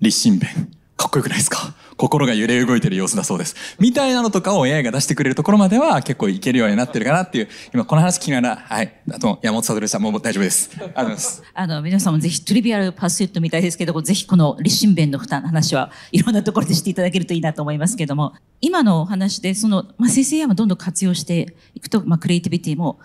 [0.00, 0.75] 立身弁。
[0.96, 1.74] かっこよくないですか？
[1.98, 3.54] 心が揺れ動いてる様子だそうです。
[3.78, 9.00] みたいなのとかを AI が出してくれるところまでは結構いけるようになってるかなっていう、今この話聞きながら、はい。
[9.10, 9.98] あと、山本悟でした。
[9.98, 10.70] もう大丈夫です。
[10.74, 11.42] ありがとうございます。
[11.52, 22.98] あの、皆さんもぜひトリビアルパスイットみたいですけど、ぜひこの立身弁の負担の話はいろんなところでしていただけるといいなと思いますけども、今のお話で、その、まあ、生成 AI もどんどん活用していくと、まあ、クリエイティビティも、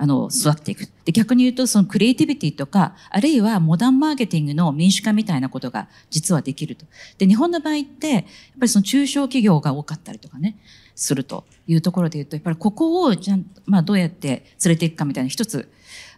[0.00, 0.88] あの、育っていく。
[1.04, 6.86] で、逆に言うと、そのクリエイティビティとか、あるいはモダンマーケティングの民主化みたいなことが実はできると。
[7.18, 8.28] で、日本の場合って、やっぱ
[8.62, 10.56] りその中小企業が多かったりとかね、
[10.94, 15.68] するというところで言うと、やっぱりここをじゃまあどうやって連れていくかみたいな一つ、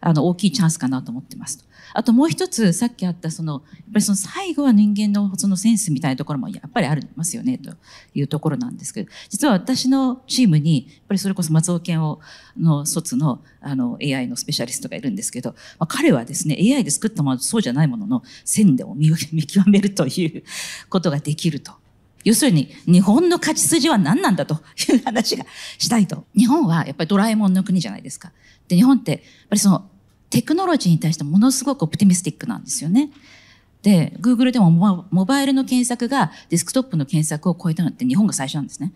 [0.00, 1.66] あの、大きいチャンスかなと思ってます。
[1.92, 7.72] あともう一つ、さっきあったその、やっぱりその最後は人間のそのセンスみたいなところもやっぱりありますよね、と
[8.14, 12.20] いうところなんですけど、実は私のチームに、やっぱりそれこそ松尾健を、
[12.56, 20.44] の卒のあの AI のスペシャリストがいるんですけど、まあ、彼はですね、AI で作ったものとそうじゃないものの線でを見極めるという
[20.88, 21.72] ことができると。
[22.24, 25.44] 要するに、日本の勝ち筋は何なんだという話が
[25.78, 26.24] したいと。
[26.36, 28.32] 日本はやっぱりドラえもんの国じゃないですか。
[28.68, 29.88] で、日本って、やっぱりその
[30.28, 33.10] テクノロジーに対してものすごくオプティミスティックなんですよね。
[33.82, 34.70] で、Google でも
[35.10, 38.92] モバイルの検索がデスクトップの検索を超えたのって日本が最初なんですね。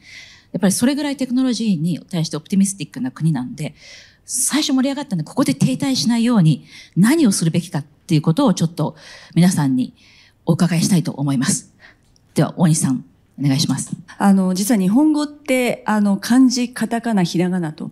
[0.53, 3.75] やっぱりそれぐらいテクノロジーに対してオプティミスティックな国なんで、
[4.27, 8.95] 最初盛り上がったんで、ここで停滞しないように何をするべきかっていうことをちょっと
[9.35, 9.95] 皆さんに
[10.47, 11.73] お伺いしたいと思います。
[12.35, 13.05] では、大西さん、
[13.39, 13.93] お願いします。
[14.19, 17.91] あの、実は日本語って、あの、漢字、カタカナ、ひらがなと、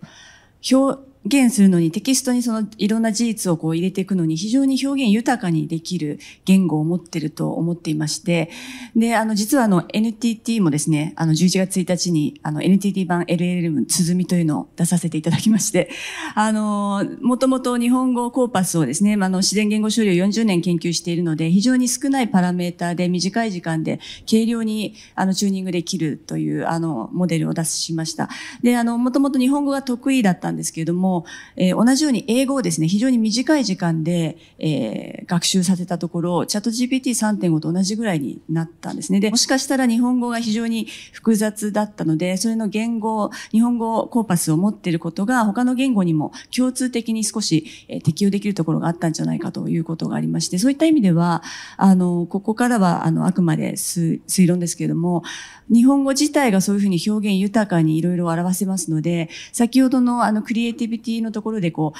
[0.71, 8.49] 表、現するのにテキストにそのいろんな事実をこう入れていくのに非常に表現豊かにできる言語を持ってると思っていまして、
[8.95, 15.89] で、あの、実はあの NTT もですね、あの11月1日にあの NTT 版 LLM 鼓みというのを出させていただきまして、
[16.35, 28.29] あの、もともと日本語コーパスをですね、あの自然言語処理を40年研究しているので、非常に少ないパラメーターで短い時間で軽量にあのチューニングできるというあのモデルを出しました。
[28.61, 31.12] で、あの、もともと日本語が得意だったんですけれども、
[31.55, 39.19] えー、同じように英語をですね、非常に短い時間で、えー、学習させたところ、チャット GPT3.5 と同じぐらいになったんですね。
[39.19, 51.43] で、もしかしたら日本語が非常に複雑だったので、それの言語、日本語コーパスを持っていることが他の言語にも共通的に少し、えー、適用できるところがあったんじゃないかということがありまして、そういった意味では、
[51.77, 55.23] あの、ここからは、あの、あくまで推論ですけれども、
[55.71, 61.93] 日本語自体がそういうふうに表現豊かにいろいろ表せますので、先ほどのあのクリエイティビティのところでこ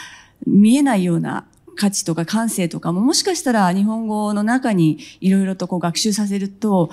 [0.45, 6.89] う、見えないような価値とか感性とかももしかしたら日本語の中にいろいろとこう学習させると、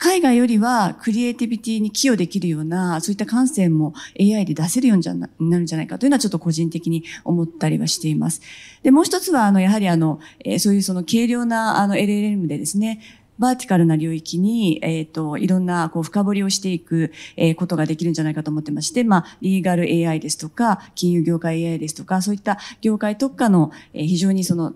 [0.00, 8.40] 海外よりはクリエイティビティに寄与できるような、そういった感性も AI で出せるようになるんじゃないかというのはちょっと個人的に思ったりはしています。
[8.82, 13.02] で、もう一つは、あの、やはりあの、えー、そういうその軽量なあの LLM でですね、
[13.40, 24.74] バーティカルな領域に、えっ、ー、と、いろんな、こう、深掘りをしていく、えー、ことができるんじゃないかと思ってまして、まあ、リーガル AI ですとか、金融業界 AI ですとか、そういった業界特化の、えー、非常にその、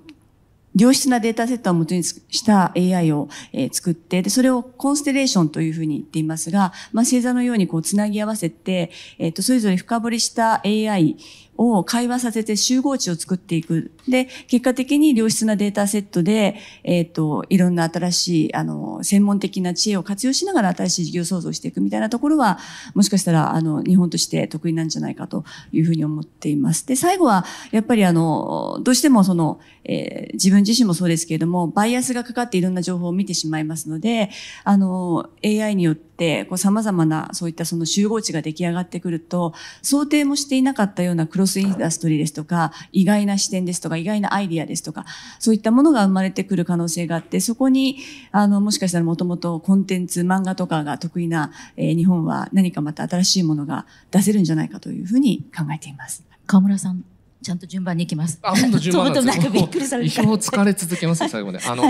[0.77, 11.16] 良質なデータセットを元にした AI を、え、作って、で、それをコンステレーションというふうに言っていますが、まあ、星座のようにこう、つなぎ合わせて、えっ、ー、と、それぞれ深掘りした AI
[11.57, 13.90] を会話させて集合値を作っていく。
[14.09, 22.59] で、結果的に良質なデータセットで、えっ、ー、と、いろんな新しい、あの、専門的な知恵を活用しながら新しい事業創造していくみたいなところは、
[22.95, 26.87] もしかしたら、あの、日本として得意なんじゃないかというふうに思っています。
[26.87, 34.31] で、最後は、やっぱりあの、どうしてもその、えー、自分自身もそうですけれども、バイアスがかかっていろんな情報を見てしまいますので、
[34.64, 45.05] あの、AI によって、こう、様々な、そういったその集合値が出来上がってくると、想定もしていなかったようなクロスインダストリーですとか、意外な視点ですとか、意外なアイディアですとか、
[45.39, 47.99] そういったものが生まれてくる可能性があって、そこに、
[48.33, 56.25] あの、もしかしたらもともとコンテンツ、漫画とかが得意な、えー、日本は何かまた新しいものが出せるんじゃないかというふうに考えています。
[56.47, 57.05] 川村さん。
[57.43, 58.39] ちゃんと順番に行きます。
[58.41, 59.51] あ、本当順番なんですよ。
[59.53, 60.23] びっくりされた。
[60.23, 61.63] 意表疲れ続けます、最後まで。
[61.63, 61.85] あの、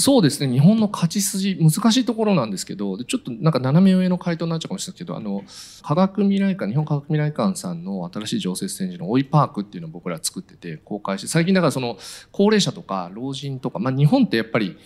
[0.00, 5.42] そうですね、日本の勝ち筋、難しいところなんですけど、ちょっとなんか斜め上の回答になっちゃうかもしれないけど、あの、
[5.82, 11.98] 科学未来館、日本科学未来館さんの新しい常設展示のオイパークっていうのを僕ら作ってて公開して、最近だからその
[12.30, 14.78] 高齢者とか老人とか、まあ日本ってやっぱり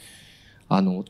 [0.74, 1.04] あの、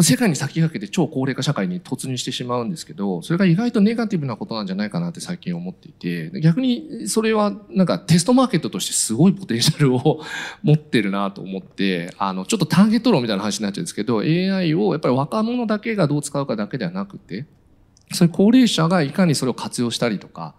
[0.00, 10.20] 世界に先駆けて超高齢化社会に突入してしまうんですけど、それが意外とネガティブなことなんじゃないかなって最近思っていて、逆にそれはなんかテストマーケットとしてすごいポテンシャルを
[10.62, 17.46] 持ってるなと思って、あの、ちょっとターゲット論みたいな話になっちゃうんですけど、AI をやっぱり若者だけがどう使うかだけではなくて、
[18.12, 20.54] そういう高齢者がいかにそれを活用したりとか、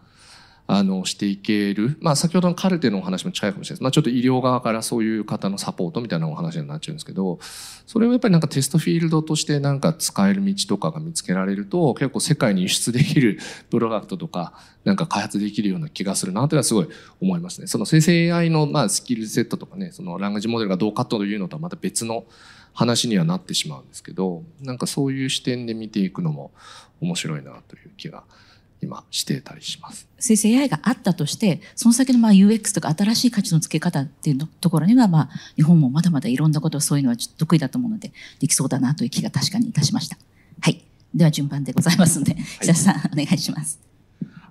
[0.72, 1.98] あの、していける。
[2.00, 3.84] まあ、先ほどのカルテのお話も近いかもしれないです。
[3.84, 7.40] まあ、ちょっと医療側からそういう方のサポートみたいなお話になっちゃうんですけど、
[7.88, 13.40] それをやっぱりなんかテストフィールドとしてなんか使える道とかが見つけられると、結構世界に輸出できる
[13.72, 16.88] プロダクトとか、なんか開発できるような気がするなというのはすごい
[17.20, 17.66] 思いますね。
[17.66, 22.26] その生成 AI のまあスキルセットとかね、そのランガジモデルがどうかというのとはまた別の
[22.74, 26.52] 話にはなってしまうんですけど、なんかそういう視点で見ていくのも
[27.02, 28.24] 面白いなという気が
[28.82, 30.08] 今してたりします。
[30.20, 40.18] 生成 AI があったとして、その先のまあ UX とか新しい価値の付け方っていうのところには、まあ、日本もまだまだいろんなことをそういうのはちょっと得意だと思うので、できそうだなという気が確かにいたしました。
[40.62, 40.84] はい。
[41.14, 43.80] では順番でございますので、久田さん、お願いします。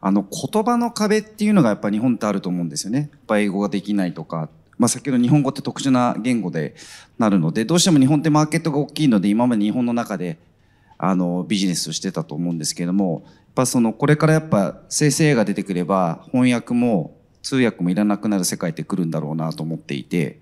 [0.00, 2.98] あの言葉の壁っていうのがやっぱ日本ってあると思うんですよね。
[2.98, 4.48] やっぱ英語ができないとか、
[4.78, 6.74] まあ、先ほど日本語って特殊な言語で
[7.18, 10.38] なるのでどうしても日本ってマーケットが大きいので今まで日本の中で
[10.98, 20.40] あのビジネスをしてたと思うんですけれどもやっぱそのこれからやっぱ生成 A が出てくれば翻訳も通訳もいらなくなる世界って来るんだろうなと思っていて、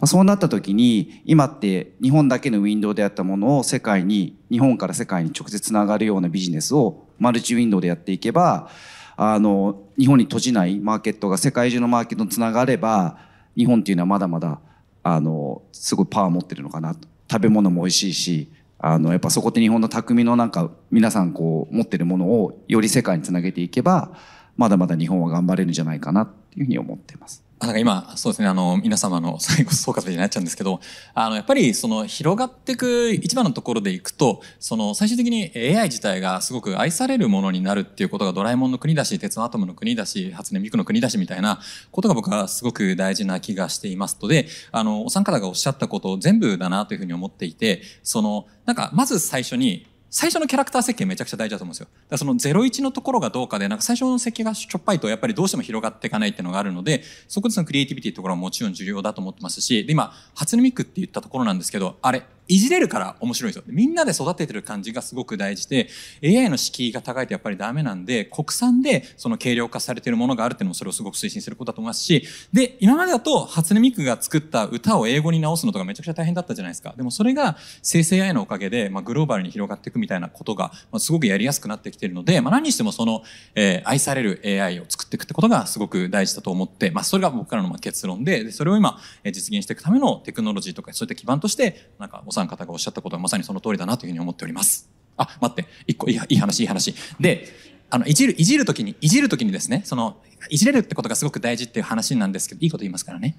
[0.00, 8.70] まあ、そうなった時に今って日本だけのウィンドウであったものを世界に日本から世界に直接つながるようなビジネスをマルチウィンドウでやっていけば
[9.16, 13.18] あの日本に閉じないマーケットが世界中のマーケットにつながれば
[13.56, 14.60] 日本っていうのはまだまだ
[15.02, 17.08] あのすごいパワー持ってるのかなと。
[17.30, 24.12] 食べ物も美味しいしあのやっぱそこって日本の匠のなんか皆さんこう持ってるものをより世界につなげていけば
[24.56, 27.47] まだまだ日本は頑張れるんじゃないかなっていうふうに思っています。
[27.60, 30.80] あなんか今、そうですね、あの、皆様の最後総括になっちゃうんですけど、
[31.12, 41.58] あの、やっぱりその広がっていく一番のところでいくと、その最終的に AI 自体がすごく愛されるものになるっていうことがドラえもんの国だし、鉄のアトムの国だし、初音ミクの国だしみたいな
[41.90, 51.86] ことが僕はすごく大事な気がしていますので、あの、お三方がおっしゃったこと全部だなというふうに思っていて、その、なんかまず最初に、最初のキャラクター設計めちゃくちゃ大事だと思うんですよ。
[51.86, 63.64] だからその01のところがどうかで、なんか最初の設計がしょっぱいとやっぱりどうしても広がっていかないっていうのがあるので、そこでそのクリエイティビティってところはもちろん重要だと思ってますし、で今、初音ミクって言ったところなんですけど、あれ、いじれるから面白いんですよ。
[63.68, 65.88] みんなで育ててる感じがすごく大事で、
[66.24, 76.94] AI の敷居が高いとやっぱりダメなんで、国産でその軽量化されてるものがあるっていうのもそれをすごく推進することだと思いますし、で、今までだと初音ミクが作った歌を英語に直すのとかめちゃくちゃ大変だったじゃないですか。
[76.96, 83.22] でもそれが生成 AI のおかげで、まあ、グローバルに広がっていくみたいなことが、まあ、すごくやりやすくなってきてるので、まあ、何にしてもその、
[83.54, 94.90] えー、愛される AI を作っていくってことがすごく大事だと思って、まあ、それが僕からの結論で、でそれを今、え、実現していくためのテクノロジーとかそういった基盤として、なんかお三方がおっしゃったことはまさにその通りだなというふうに思っております。
[95.16, 96.94] あ、待って、一個いいいい話、いい話。
[97.18, 97.48] で、
[97.90, 100.18] あの、いじる、いじるときに、いじるときにですね、その、
[100.50, 103.36] いじれるってことがすごく大事っていう話なんですけど、いいこと言いますからね。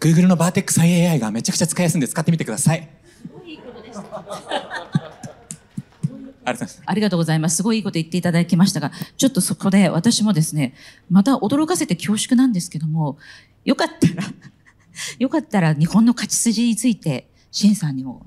[0.00, 2.88] Google のバーテックス AI がめちゃくちゃ使いやすいんで使ってみてください。
[6.84, 7.56] ありがとうございます。
[7.56, 10.74] すごいいいこと言っていただきましたが、ちょっとそこで私もですね、
[11.10, 13.16] また驚かせて恐縮なんですけども、
[13.64, 14.24] よかったら、
[15.18, 18.26] よかったら日本の勝ち筋について、シンさんにも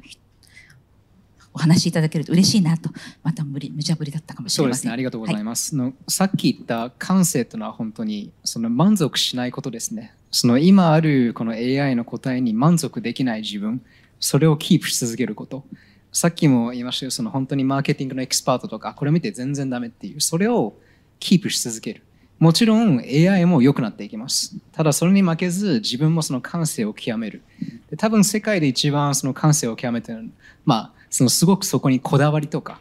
[1.54, 2.90] お話しいただけると嬉しいなと、
[3.24, 4.78] また無理、無茶ぶりだったかもしれません。
[4.78, 5.76] そうですね、ありがとうございます。
[5.76, 10.14] はい、のさっき言った感性というのは本当にその満足しないことですね。
[10.32, 13.82] その今あるこの AI の答えに満足できない自分、
[14.22, 15.66] それをキープし続けること。
[16.14, 20.74] さっきも言いましたよ、その本当にマーケティングのエキスパートとか、これ見て全然ダメっていう、それを
[21.20, 22.04] キープし続ける。
[22.40, 24.56] もちろん AI も良くなっていきます。
[24.72, 27.42] ただそれに負けず自分もその感性を極める。
[27.90, 30.30] で多分世界で一番その感性を極めてる、
[30.66, 32.80] まあ、そのすごくそこにこだわりとか、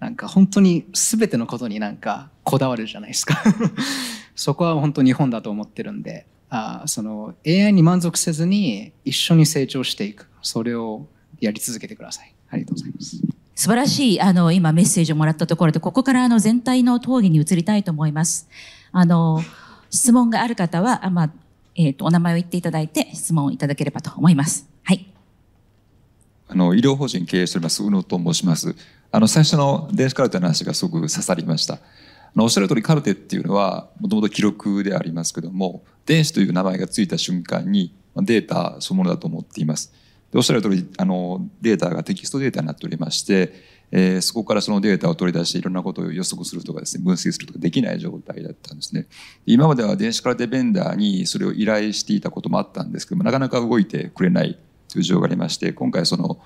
[0.00, 3.42] なんか本当に全てのことになんかこだわるじゃないですか。
[4.34, 10.28] そこは本当日本だと思ってるんで、あその AI に満足せずに一緒に成長していく。
[10.42, 11.06] それを
[11.40, 12.34] やり続けてください。
[12.50, 13.20] ありがとうございます。
[13.54, 18.48] 素晴らしい、あの、今メッセージをもらったところで、ここからあの全体の討議に移りたいと思います。
[18.90, 19.40] あの、
[19.90, 21.30] 質問がある方は、まあ、
[21.74, 24.68] えっ、ー、と、お名前を言っていただいて、質問をいただければと思います。
[24.82, 25.06] はい。
[26.48, 28.74] あの、医療法人経営しております、宇野と申します。
[29.10, 31.74] あの、最初の電子カルテの話がすごく刺さりました。
[31.74, 31.80] あ
[32.34, 39.92] の、おっしゃる通りカルテっていうのは、もともと記録でありますけども、電子という名前がついた瞬間に、データそのものだと思っています。
[40.32, 43.52] でおっしゃる通りあのデータがテキストデータになっておりまして、
[43.94, 49.06] えー、そこからそのデータを取り出していろんなことを予測するとかですね分析するとかできない状態だったんですね。
[49.44, 56.38] 今までは電子カルテベンダーにそれを依頼していたこともあったんですけどもなかなか動いてくれないという状況がありまして今回その、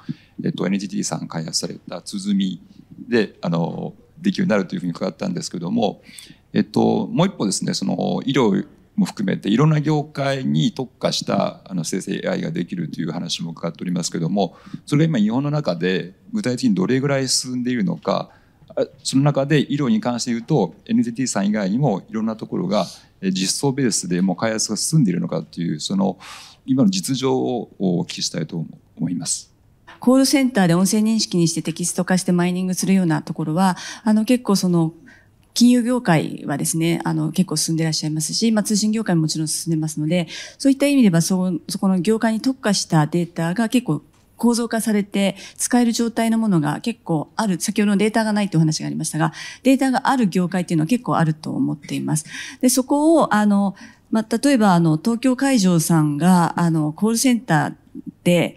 [0.44, 2.60] えっと、NGT さん開発された鼓
[3.08, 6.02] であのできるようになるというふうに伺ったんですけども、
[6.52, 8.66] えっと、もう一歩ですねその医療
[8.96, 18.30] も含めていろんな業界に特化したあの生成 AI ができるという話も伺っておりますけどもそれが今日本の中で具体的にどれぐらい進んでいるのか
[19.02, 22.86] その中で医療に関して言うと NTT さん以外にもいろんなところが
[23.22, 26.18] 実装ベースでもう開発が進んでいるのかというその
[26.66, 28.64] 今の実情をお聞きしたいと
[28.96, 29.56] 思います。
[30.00, 34.92] コールセンターで音声認識にしてテキスト化してマイニングするようなところは、あの結構その
[35.56, 40.28] 金融業界はですね、あの、結構進んでいらっしゃいますし、まあ、通信業界ももちろん進んでますので、
[40.58, 44.02] そういった意味では、そ、そこの業界に特化したデータが結構
[44.36, 49.32] 構造化されて使える状態のものが結構ある、先ほどのデータがないという話がありましたが、
[49.62, 52.26] データがある業界っていうのは結構あると思っています。
[52.60, 53.74] で、そこを、あの、
[54.10, 57.74] まあ、例えば、あの、東京会場さんが、あの、コールセンター、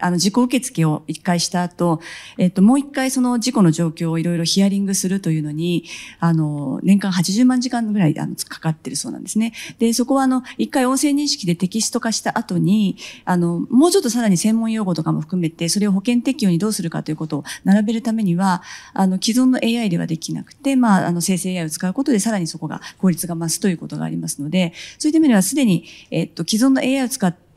[0.00, 2.00] あの、事故受付を一回した後、
[2.38, 5.84] えっと、もう一回その事故の状況をいろいろヒアリングするというのに、
[6.18, 9.52] あの、年間80万時間ぐらいあのかかってるそうなんですね。
[9.78, 18.62] で、そこはあの、一回音声認識でテキスト化した後に、あの、もうちょっとさらに専門用語とかも含めて、それを保険適用にどうするかということを並べるためには、
[18.92, 27.50] あの、既存の AI ではできなくて、まあ、あの、生成 AI を使うことでさらにそこが効率が増すということがありますので、そういった意味ではすでに、えっと、既存の AI を使って、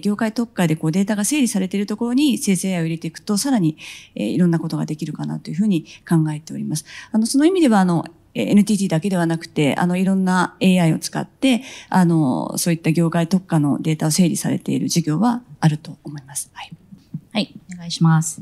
[0.00, 3.76] 業界特化でこうデータが整理されているところに生成 AI を入れていくと、さらに、
[4.14, 6.84] えーいろんなことができるかなというふうに考えております。
[7.12, 8.04] あの、その意味では、あの、
[8.34, 16.50] えー NTT だけではなくて、あの、いろんな AI を使って、あの、そういった業界特化のデータを整理されている事業はあると思います。
[16.52, 16.72] はい。
[17.32, 18.40] はい、お願いします。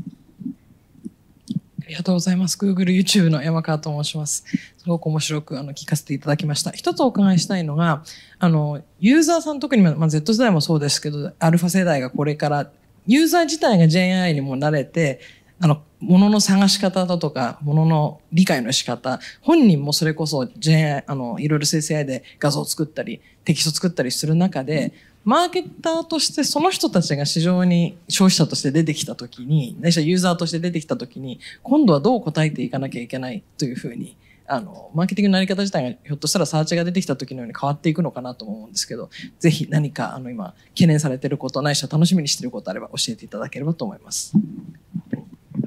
[1.88, 2.58] ありがとうございます。
[2.58, 4.44] Google YouTube の山川と申します。
[4.76, 6.70] すごく面白くあの聞かせていただきました。
[6.70, 8.02] 一つお伺いしたいのが、
[8.38, 12.70] あの、ユーザーさん特に、まあ、Z 世代もそうですけど、アルファ世代がこれから、
[13.08, 15.20] ユーザー自体が JI にも慣れて、
[15.60, 24.92] あの、物の探し方だとか、物の理解の仕方、本人もそれこそ JI、あの、いろいろ生成 AI で画像を作ったり、テキスト作ったりする中で、
[25.24, 34.16] マーケッターとしてその人たちが市場に消費者として出てきたときに、ないしはユーザーとして出てきたときに、今度はどう答えていかなきゃいけないというふうに、
[34.48, 44.32] あの、マーケティングのやり方自体がひょっとしたらサーチが出てきた時のように変わっていくのかなとも思うんですけど、ぜひ何かあの今懸念されていること、ないしは楽しみにしていることあれば教えていただければと思います。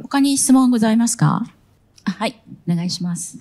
[0.01, 1.43] 他に質問ございますか？
[2.03, 3.37] あはい、お願いします。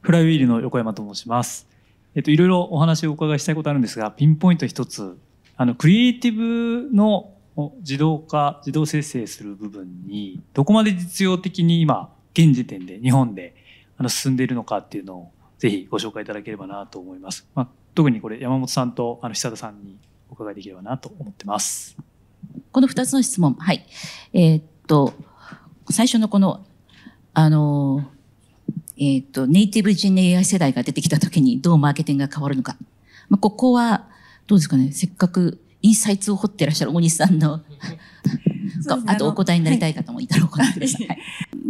[0.00, 1.66] フライウィールの横山と申します。
[2.14, 5.16] えっと、いろいろお話をお伺いしたいことあるんですが、ピンポイント一つ、
[5.56, 13.54] あの、クリエイティブのお自動化、自動生成する部分に、どこまで実用的に今、現時点で日本で
[13.96, 17.46] あの進んでいるのかっていうのを、ぜひご紹介いただければなと思います。
[17.54, 21.96] まあ、特にこれ、山本さんとあの久田さんにお伺いできればなと思ってます。
[22.72, 23.54] この二つの質問。
[23.54, 23.86] はい。
[24.32, 25.12] えーっと、
[25.90, 26.64] 最初のこの、
[27.34, 28.10] あの、
[28.96, 32.76] えーっと、ネイティブ人 AI 世代が出てきたときにどうマーケティングが変わるのか。
[33.28, 34.08] まあ、ここは、
[34.46, 37.60] どうですかね、せっかくインサイツを掘ってらっしゃる大西さんの、
[39.06, 41.06] あとお答えになりたい方もいたらお答えください。
[41.06, 41.18] はい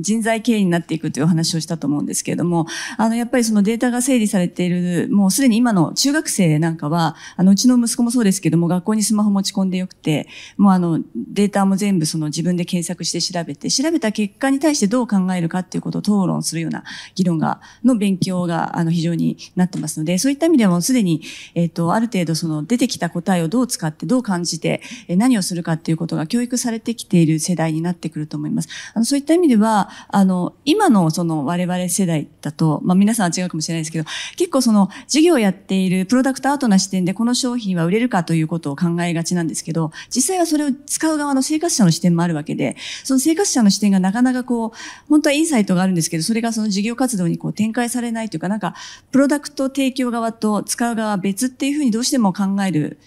[0.00, 2.66] 人材経営になっていくというお話をしたと思うんですけれども、
[2.96, 16.84] あの、やっぱりそのデータが整理されている、もうすでに今の中学生なんかは、あの、うちの息子もそうですけども、学校にスマホ持ち込んでよくて、もうあの、データも全部その自分で検索して調べて、調べた結果に対してどう考えるかっていうことを討論するような
[17.14, 21.22] 議論が、の勉強が、あの、非常になってますので、そういった意味でもすでに、
[21.54, 28.68] えっ、と、ある程度その出てきた答えをどう使って、どう感じて、何をするかっていうことが教育されてきている世代になってくると思います。
[28.94, 34.04] あの、そういった意味では、あの、今のその我々世代だと、まあ皆さんは違うかもしれないですけど、
[34.36, 44.70] 結構その事業をやっているプロダクトアートな視点でこの商品は売れるかということを考えがちなんですけど、実際はそれを使う側の生活者の視点もあるわけで、その生活者の視点がなかなかこう、
[45.08, 48.74] 本当はインサイトがあるんですけど、それがその事業活動にこう展開されないというか、なんか、
[49.10, 52.98] プロダクト提供側と使う側は別っていうふうにどうしても考える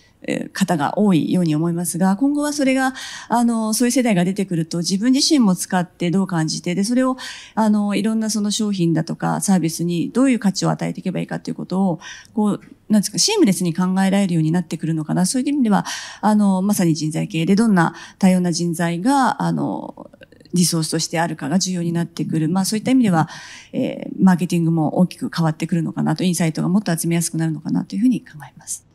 [0.53, 2.93] 方が多いように思いますが、今後はそれが、
[3.29, 7.17] あの、そういう世代が出てくると、自分自身も使ってどう感じて、で、それを、
[7.53, 11.99] あの、いろんなその商品だとかサービスにどういう価値を与えていけばいいかということを、
[12.33, 15.25] こう、なんですか、シームレスに考えられるようになってくるのかな。
[15.25, 15.85] そういう意味では、
[16.21, 20.11] あの、まさに人材系でどんな多様な人材が、あの、
[20.55, 22.47] リソースとしてあるかが重要になってくる。
[22.49, 23.27] まあそういった意味では、
[23.73, 28.94] えーマーケティングも大きく変わってくるのかなと、インサイトがもっと集めやすくなるのかなというふうに考えます。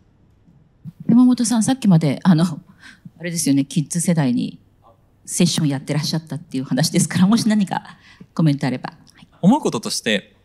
[1.11, 4.61] 山本さん、さっきまで、あの、あれですよね、キッズ世代に
[5.27, 7.99] セッションやってらっしゃったっていう話ですから、もし何か
[8.33, 8.93] コメントあれば。
[9.43, 10.37] 思うこととして、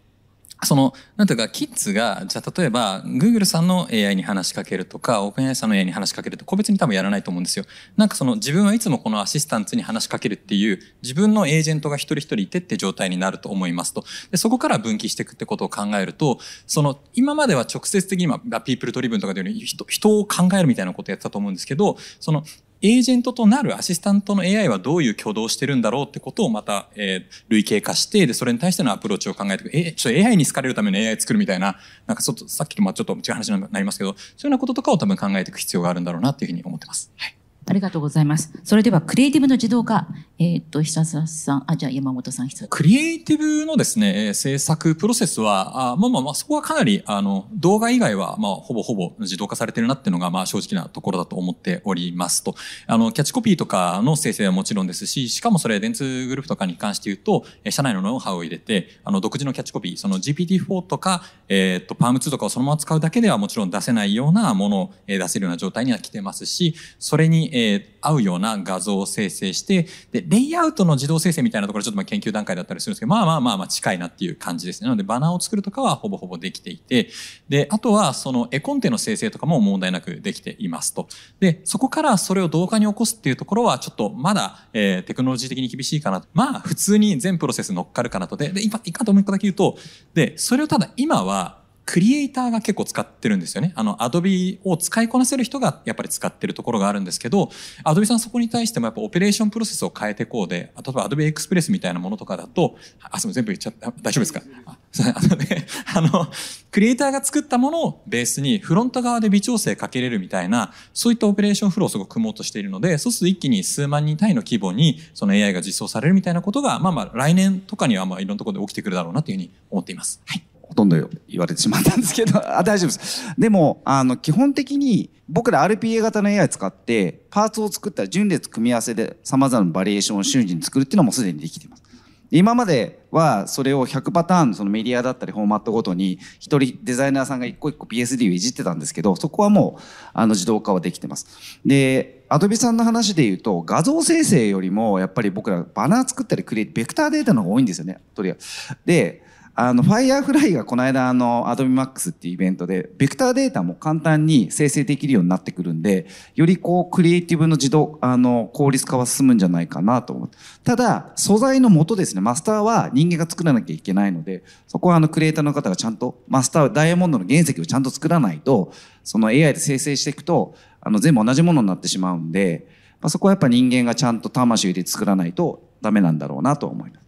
[0.64, 7.66] その、なんていうか、キッズが、じゃあ例えば、Google さんの AI に話しかけるとか、OpenAI さんの AI に話しかけると、個別に多分やらないと思うんですよ。
[7.98, 14.06] なんかその、自分はいつもこのアシスタントに話しかけるっていう、自分のエージェントが一人一人いてって状態になると思いますと。
[14.32, 22.44] で、そこから分岐していくってことを考えると、その、今までは直接的に、まあ、ピープルドリブンとかでいうより人、人を考えるみたいなことをやってたと思うんですけど、その、
[22.82, 29.78] エージェントとなるアシスタントの AI はどういう挙動をしてるんだろうってことをまた、えー類型化して、で、それに対してのアプローチを考えていく。
[29.78, 37.12] え、ちょっと AI に好かれるための AI 作るみたいな、なんかちょっと、さっきとまあちょっと違う話になりますけど、そういうようなこととかを多分考えていく必要があるんだろうなっていうふうに思ってます。
[37.18, 37.35] はい。
[37.68, 38.54] ありがとうございます。
[38.64, 40.08] それでは、クリエイティブの自動化。
[40.38, 52.54] えっ、と、久澤さん、あ、じゃあ山本さん、久クリエイティブのですね、え制作プロセスは、あまあまあまあ、そこはかなり、あの、動画以外は、まあ、ほぼほぼ自動化されてるなっていうのが、まあ、正直なところだと思っておりますと。
[52.86, 74.86] あの、キャッチコピーとかの生成はもちろんですし、しかもそれ、電通グループとかに関して言うと、社内のノウハウを入れて、あの、独自のキャッチコピー、その GPT-4 とか、えっ、と、PALM2 とかをそのまま使うだけではもちろん出せないようなものを、出せるような状態には来てますし、それに、え合うような画像を生成して、で、レイアウトの自動生成みたいなところちょっとまあ研究段階だったりするんですけど、まあまあまあまあ近いなっていう感じですね。
[74.86, 77.10] なのでバナーを作るとかはほぼほぼできていて、
[77.50, 81.08] で、あとはその絵コンテの生成とかも問題なくできていますと。
[81.40, 86.24] で、そこからそれを動画に起こすっていうところはちょっとまだ、えーテクノロジー的に厳しいかな。
[86.34, 88.38] まあ普通に全プロセス乗っかるかなと。
[88.38, 89.78] で、で、今、いかともう一個だけ言うと、
[90.14, 91.45] で、それをただ今は
[91.86, 93.72] クリエイターが結構使ってるんですよね。
[93.76, 97.52] あの、アドビを使いこなせる人がやっぱり使ってるところがあるんですけど、
[97.84, 103.94] アドビさんそこに対してもやっぱオペレーションプロセスを変えてこうで、例えばアドビエクスプレスみたいなものとかだと、あ、すみません、全部言っちゃった。
[104.02, 104.42] 大丈夫ですか？
[104.66, 106.28] あのね、あの、
[106.72, 120.22] クリエイターが作ったものをベースにフロント側で微調整かけれるみたいな、そういったオペレーションフローをすごく組もうとしているので、そうすると一気に数万人単位の規模にその AI が実装されるみたいなことが、まあまあ来年とかにはまあいろんなところで起きてくるだろうなというふうに思っています。
[120.26, 120.44] はい。
[120.68, 123.34] ほとんど言われてしまったんですけど、あ大丈夫です。
[123.38, 131.86] でも、あの、基本的に僕ら RPA 型の AI 使って、パーツを作ったら順列組み合わせで様々なバリエーションを瞬時に作るっていうのもすでにできています。
[132.32, 139.82] 今まではそれを100パターンそのメディアだったりフォーマットごとに一人デザイナーさんが一個一個 PSD をいじってたんですけどそこはもう
[140.14, 141.60] あの自動化はできてます。
[141.66, 148.02] で、アドビさんの話で言うと画像生成よりもやっぱり僕らバナー作ったりクリエイベクターデータの方が多いんですよね。
[148.16, 148.48] とりあえず。
[148.86, 149.25] で、
[149.58, 160.38] あの、Firefly がこの間あの Adobe Max っていうイベントで、ベクターデータも簡単に生成できるようになってくるんで、よりこう、クリエイティブの自動、あの、効率化は進むんじゃないかなと思って。
[160.66, 168.74] ただ、素材の元ですね、マスターは人間が作らなきゃいけないので、そこはあの、クリエイターの方がちゃんと、マスター、ダイヤモンドの原石をちゃんと作らないと、
[169.06, 172.68] その AI で生成していくと、あの、全部同じものになってしまうんで、
[173.00, 177.05] まあ、そこはやっぱ人間がちゃんと魂を入れて作らないとダメなんだろうなと思います。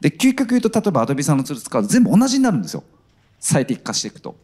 [0.00, 2.84] で、究極言うと、例えば Adobe さんのツール使うと全部同じになるんですよ。
[3.40, 4.36] 最適化していくと。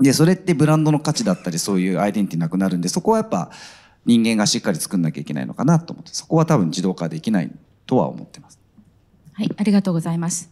[0.00, 3.50] で、それってブランドの価値だったり、そういうアイデンティティなくなるんで、そこはやっぱ
[4.04, 7.52] 人間がしっかり作んなきゃいけないのかなと思って、そこは多分自動化できない
[7.86, 8.58] とは思ってます。
[9.32, 10.50] はい、ありがとうございます。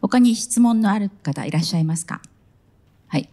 [0.00, 2.20] 他に質問のある方いらっしゃいますか？
[3.08, 3.28] はい。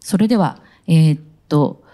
[0.00, 1.84] それでは、えーっと、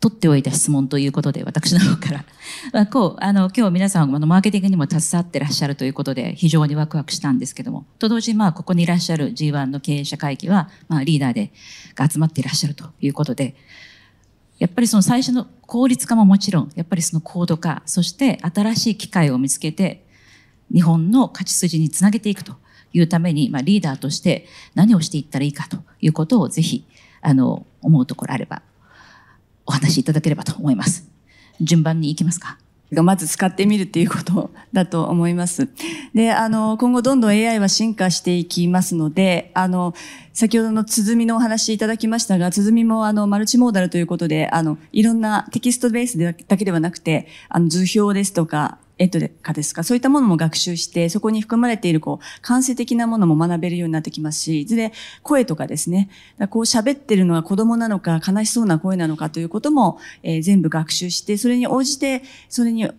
[0.00, 2.24] 取っておいた質問ということで、私の方から。
[2.72, 11.52] まあ、こう、あの、今日皆さん、あの、マーケティングにも携わってらっしゃるということで、非常にワクワクしたんですけども、と同時に、まあ、ここにいらっしゃる G1 の経営者会議は、まあ、リーダーで、
[11.94, 13.54] が集まっていらっしゃるということで、
[14.58, 20.06] やっぱりその最初の効率化ももちろん、やっぱりその高度化、そして新しい機会を見つけて、
[20.72, 22.56] 日本の勝ち筋につなげていくと
[22.94, 26.86] いうために、まあ、リーダーとして何をしていったらいいかということをぜひ、
[27.20, 28.62] あの、思うところあれば、
[29.66, 31.08] お話しいただければと思います。
[31.60, 32.58] 順番に行きますか
[32.92, 35.68] がまず使ってみるっていうことだと思います。
[36.14, 39.94] で、あの、今後どんどん AI は進化していきますので、あの、
[40.32, 54.92] 先ほどの鼓のお話いただきましたが、鼓もあの、マルチモーダルということで、あの、いろんなテキストベースだけではなくて、あの、図表ですとか、えっとかですか、そういったものも学習して、そこに含まれている、こう、感性的なものも学べるようになってきますし、いずれ
[55.22, 56.10] 声とかですね、
[56.50, 62.90] こう喋ってるのは子供なのか、悲しそうな声なのかということも、えー全部学習して、それに応じて、それに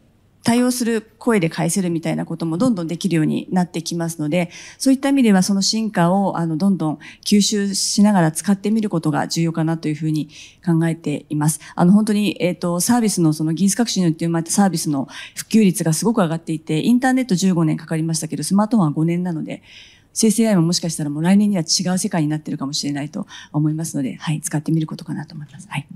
[0.43, 10.29] 対応する声で返せるみたいなこともどんどんできるようになってきますので、そういった意味ではその進化をあのどんどん吸収しながら使ってみることが重要かなというふうに
[10.65, 11.59] 考えています。
[11.75, 19.61] あの本当に、えっ、と、サービスのその技術革新によって生まれたサービスの普及率がすごく上がっていて、インターネット15年かかりましたけど、スマートフォンは5年なので、
[20.13, 25.67] 生成 AI ももしかしたらもう来年には違う世界になってるかもしれないと思いますので、はい、使ってみることかなと思います。
[25.69, 25.87] はい。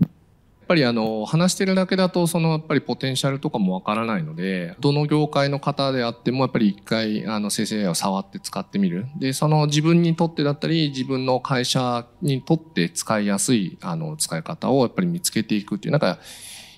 [0.65, 9.05] っぱりあの話してるだけだとそのやっぱりポテンシャルとかもわからないのでどの業界の方であってもやっぱり一回あの生成 AI を触って使ってみる。
[9.19, 15.91] でその自分にとってだったり自分の会社にとって使いやすいあの使い方をやっぱり見つけていくっていう。
[15.91, 16.17] なんか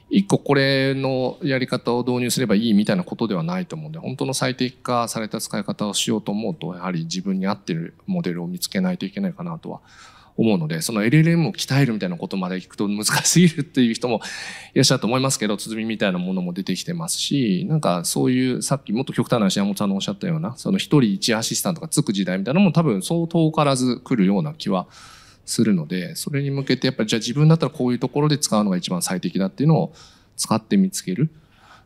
[0.10, 9.82] 一個これのやり方を導入すればいいみたいなことではないと思うんで本当の最適化された使い方をしようと思うとやはり自分に合ってるモデルを見つけないといけないかなとは
[10.38, 14.22] 思うので、その LLM を鍛えるみたいなことまで聞くと難しすぎるっていう人も
[14.74, 24.88] いらっしゃると思いますけど、鼓みたいなものも出てきてますし、なんかそういうさっきもっと極端な、山本さんのおっしゃったような、その一人一アシスタントがつく時代みたいなのも多分そう遠からず来るような気は
[25.46, 29.94] するので、それに向けてやっぱりじゃあ自分だったらこういうところで使うのが一番最適だっていうのを
[30.36, 31.32] 使って見つける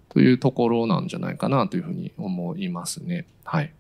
[0.10, 3.26] というところなんじゃないかなというふうに思いますね。
[3.46, 3.72] はい。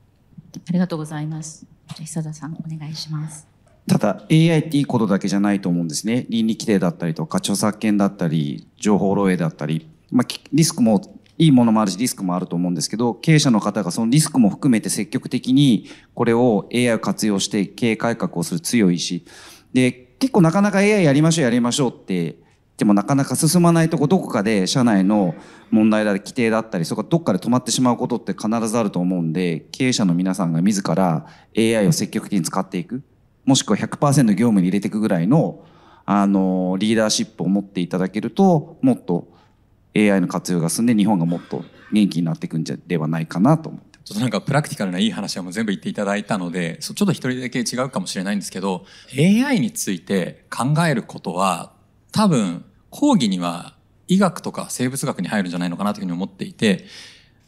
[0.69, 1.65] ありがとうございます。
[1.95, 3.50] じゃ久田さんお願いします。
[3.87, 6.25] ただ AI っていいことだけじゃないと思うんですね。
[6.29, 11.01] 倫理規定だったりとか著作権だったり情報漏洩だったり、まあ、リスクも
[11.37, 19.25] いいものもあるしリスクもあると思うんですけど経営者の方がそのリスクも含めて積極的にこれを AI を活用して経営改革をする強い意志。
[19.73, 22.37] で結構なかなか AI やりましょうやりましょうって
[22.77, 25.35] でもなかなか進まないとこどこかで社内の
[25.69, 31.25] 問題だ規定だったりそこがどっかで止まってしまうことって必ずあると思うんで経営者の皆さんが自ら
[31.57, 33.03] AI を積極的に使っていく。
[33.45, 35.63] もしくは100%業務に入れていくぐらいの
[36.05, 39.27] あのリーダーシップを持っていただけるともっと
[39.95, 48.85] AI の活用が進んで日本がもっと元気になっていくんじゃではないかなと思ってちょっとなんかプラクティカルないい話はもう全部言っていただいたので、ちょっと一人だけ違うかもしれないんですけど、
[49.17, 51.73] AI について考えることは、
[52.11, 53.75] 多分、講義には
[54.07, 56.85] 医学とか生物学に入るんじゃないのかなというふうに思っていて、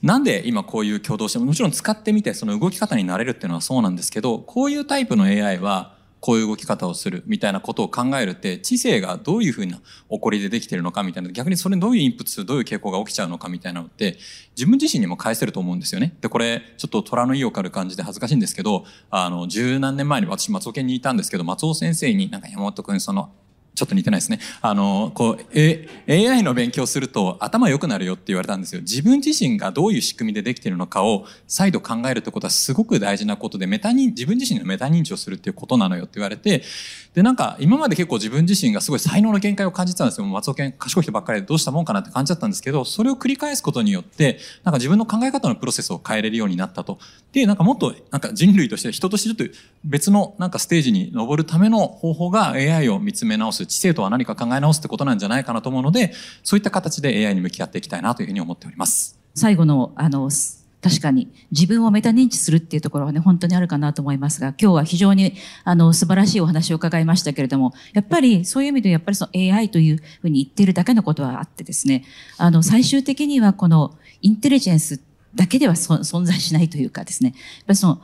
[0.04, 14.18] なんで今こういう挙動しても、もちろん使ってみてその動き方になれるっていうのはそうなんですけど、こういうタイプの AI はこういう動き方をするみたいなことを考えるって知性がどういうふうな起こりでできてるのかみたいな逆にそれにどういうインプットするどういう傾向が起きちゃうのかみたいなのって
[14.56, 16.16] 自分自身にも返せると思うんですよね。
[16.22, 23.34] でこれちょっと虎の意を狩る感じで恥ずかしいんですけどあの十何年前に私松尾県にいたんですけど松尾先生になんか山本君その
[23.76, 24.40] ちょっと似てないですね。
[24.62, 28.82] あの、こう、A、AI の勉強すると頭良くなるよって言われたんですよ。
[28.82, 36.64] 自分自身がどういう仕組みでできているのかを再度考えるってことはすごく大事なことで、メタ認、自分自身のメタ認知をするっていうことなのよって言われて、
[37.14, 40.26] で、なんか今まで結構自分自身がすごい才能の限界を感じてたんですよ。
[40.26, 46.98] 松尾健賢い人ばっかりでどうしたもんかなって感じだったんですけど、それを繰り返すことによって、なんか自分の考え方のプロセスを変えれるようになったと。
[47.32, 49.56] で、なんかもっと、なんか人類として、人としてちょっと
[49.86, 59.20] 別のなんかステージに登るための方法が AI を見つめ直す、知性とは何か考え直すってことなんじゃないかなと思うので、そういった形で AI に向き合っていきたいなというふうに思っております。
[59.36, 60.30] 最後の、あの、
[60.84, 65.34] 確かに自分をメタ認知するっていうところはね、本当にあるかなと思いますが、今日は非常に
[65.64, 72.04] あの素晴らしいお話を伺いましたけれども、やっぱりそういう意味でやっぱりその AI というふうに言っているだけのことはあってですね、
[72.38, 75.00] あの最終的にはこのインテリジェンス
[75.34, 78.02] だけでは存在しないというかですね、やっぱりその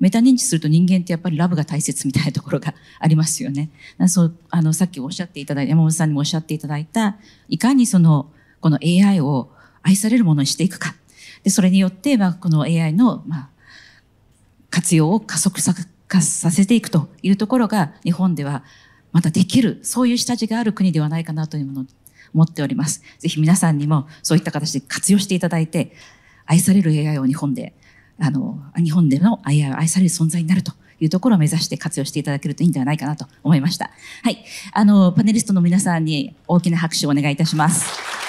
[0.00, 3.70] メタ認知すると人間ってやっぱりラブが大切みたいなところがありますよね。
[4.06, 7.16] そうあのさっきおっしゃっていただいた、山本さんにもおっしゃっていただいた、
[7.48, 8.30] いかにその
[8.60, 9.50] この AI を
[9.82, 10.94] 愛されるものにしていくか。
[11.42, 13.48] でそれによって、まあ、この AI の、まあ、
[14.70, 15.74] 活用を加速さ
[16.20, 18.64] させていくというところが日本では
[19.12, 21.84] またできるそういう下地がある国ではないかなというものを
[22.34, 23.02] 思っております。
[23.18, 25.92] ぜひ皆さんにもそういった形で活用していただいて
[26.46, 27.74] 愛される AI を日本で
[28.20, 33.90] あの日本での AI を愛される存在になるというところを目指して活用していただけるといいんではないかなと思いました。
[34.22, 34.44] はい。
[34.72, 38.27] あの、パネリストの皆さんに大きな拍手をお願いいたします。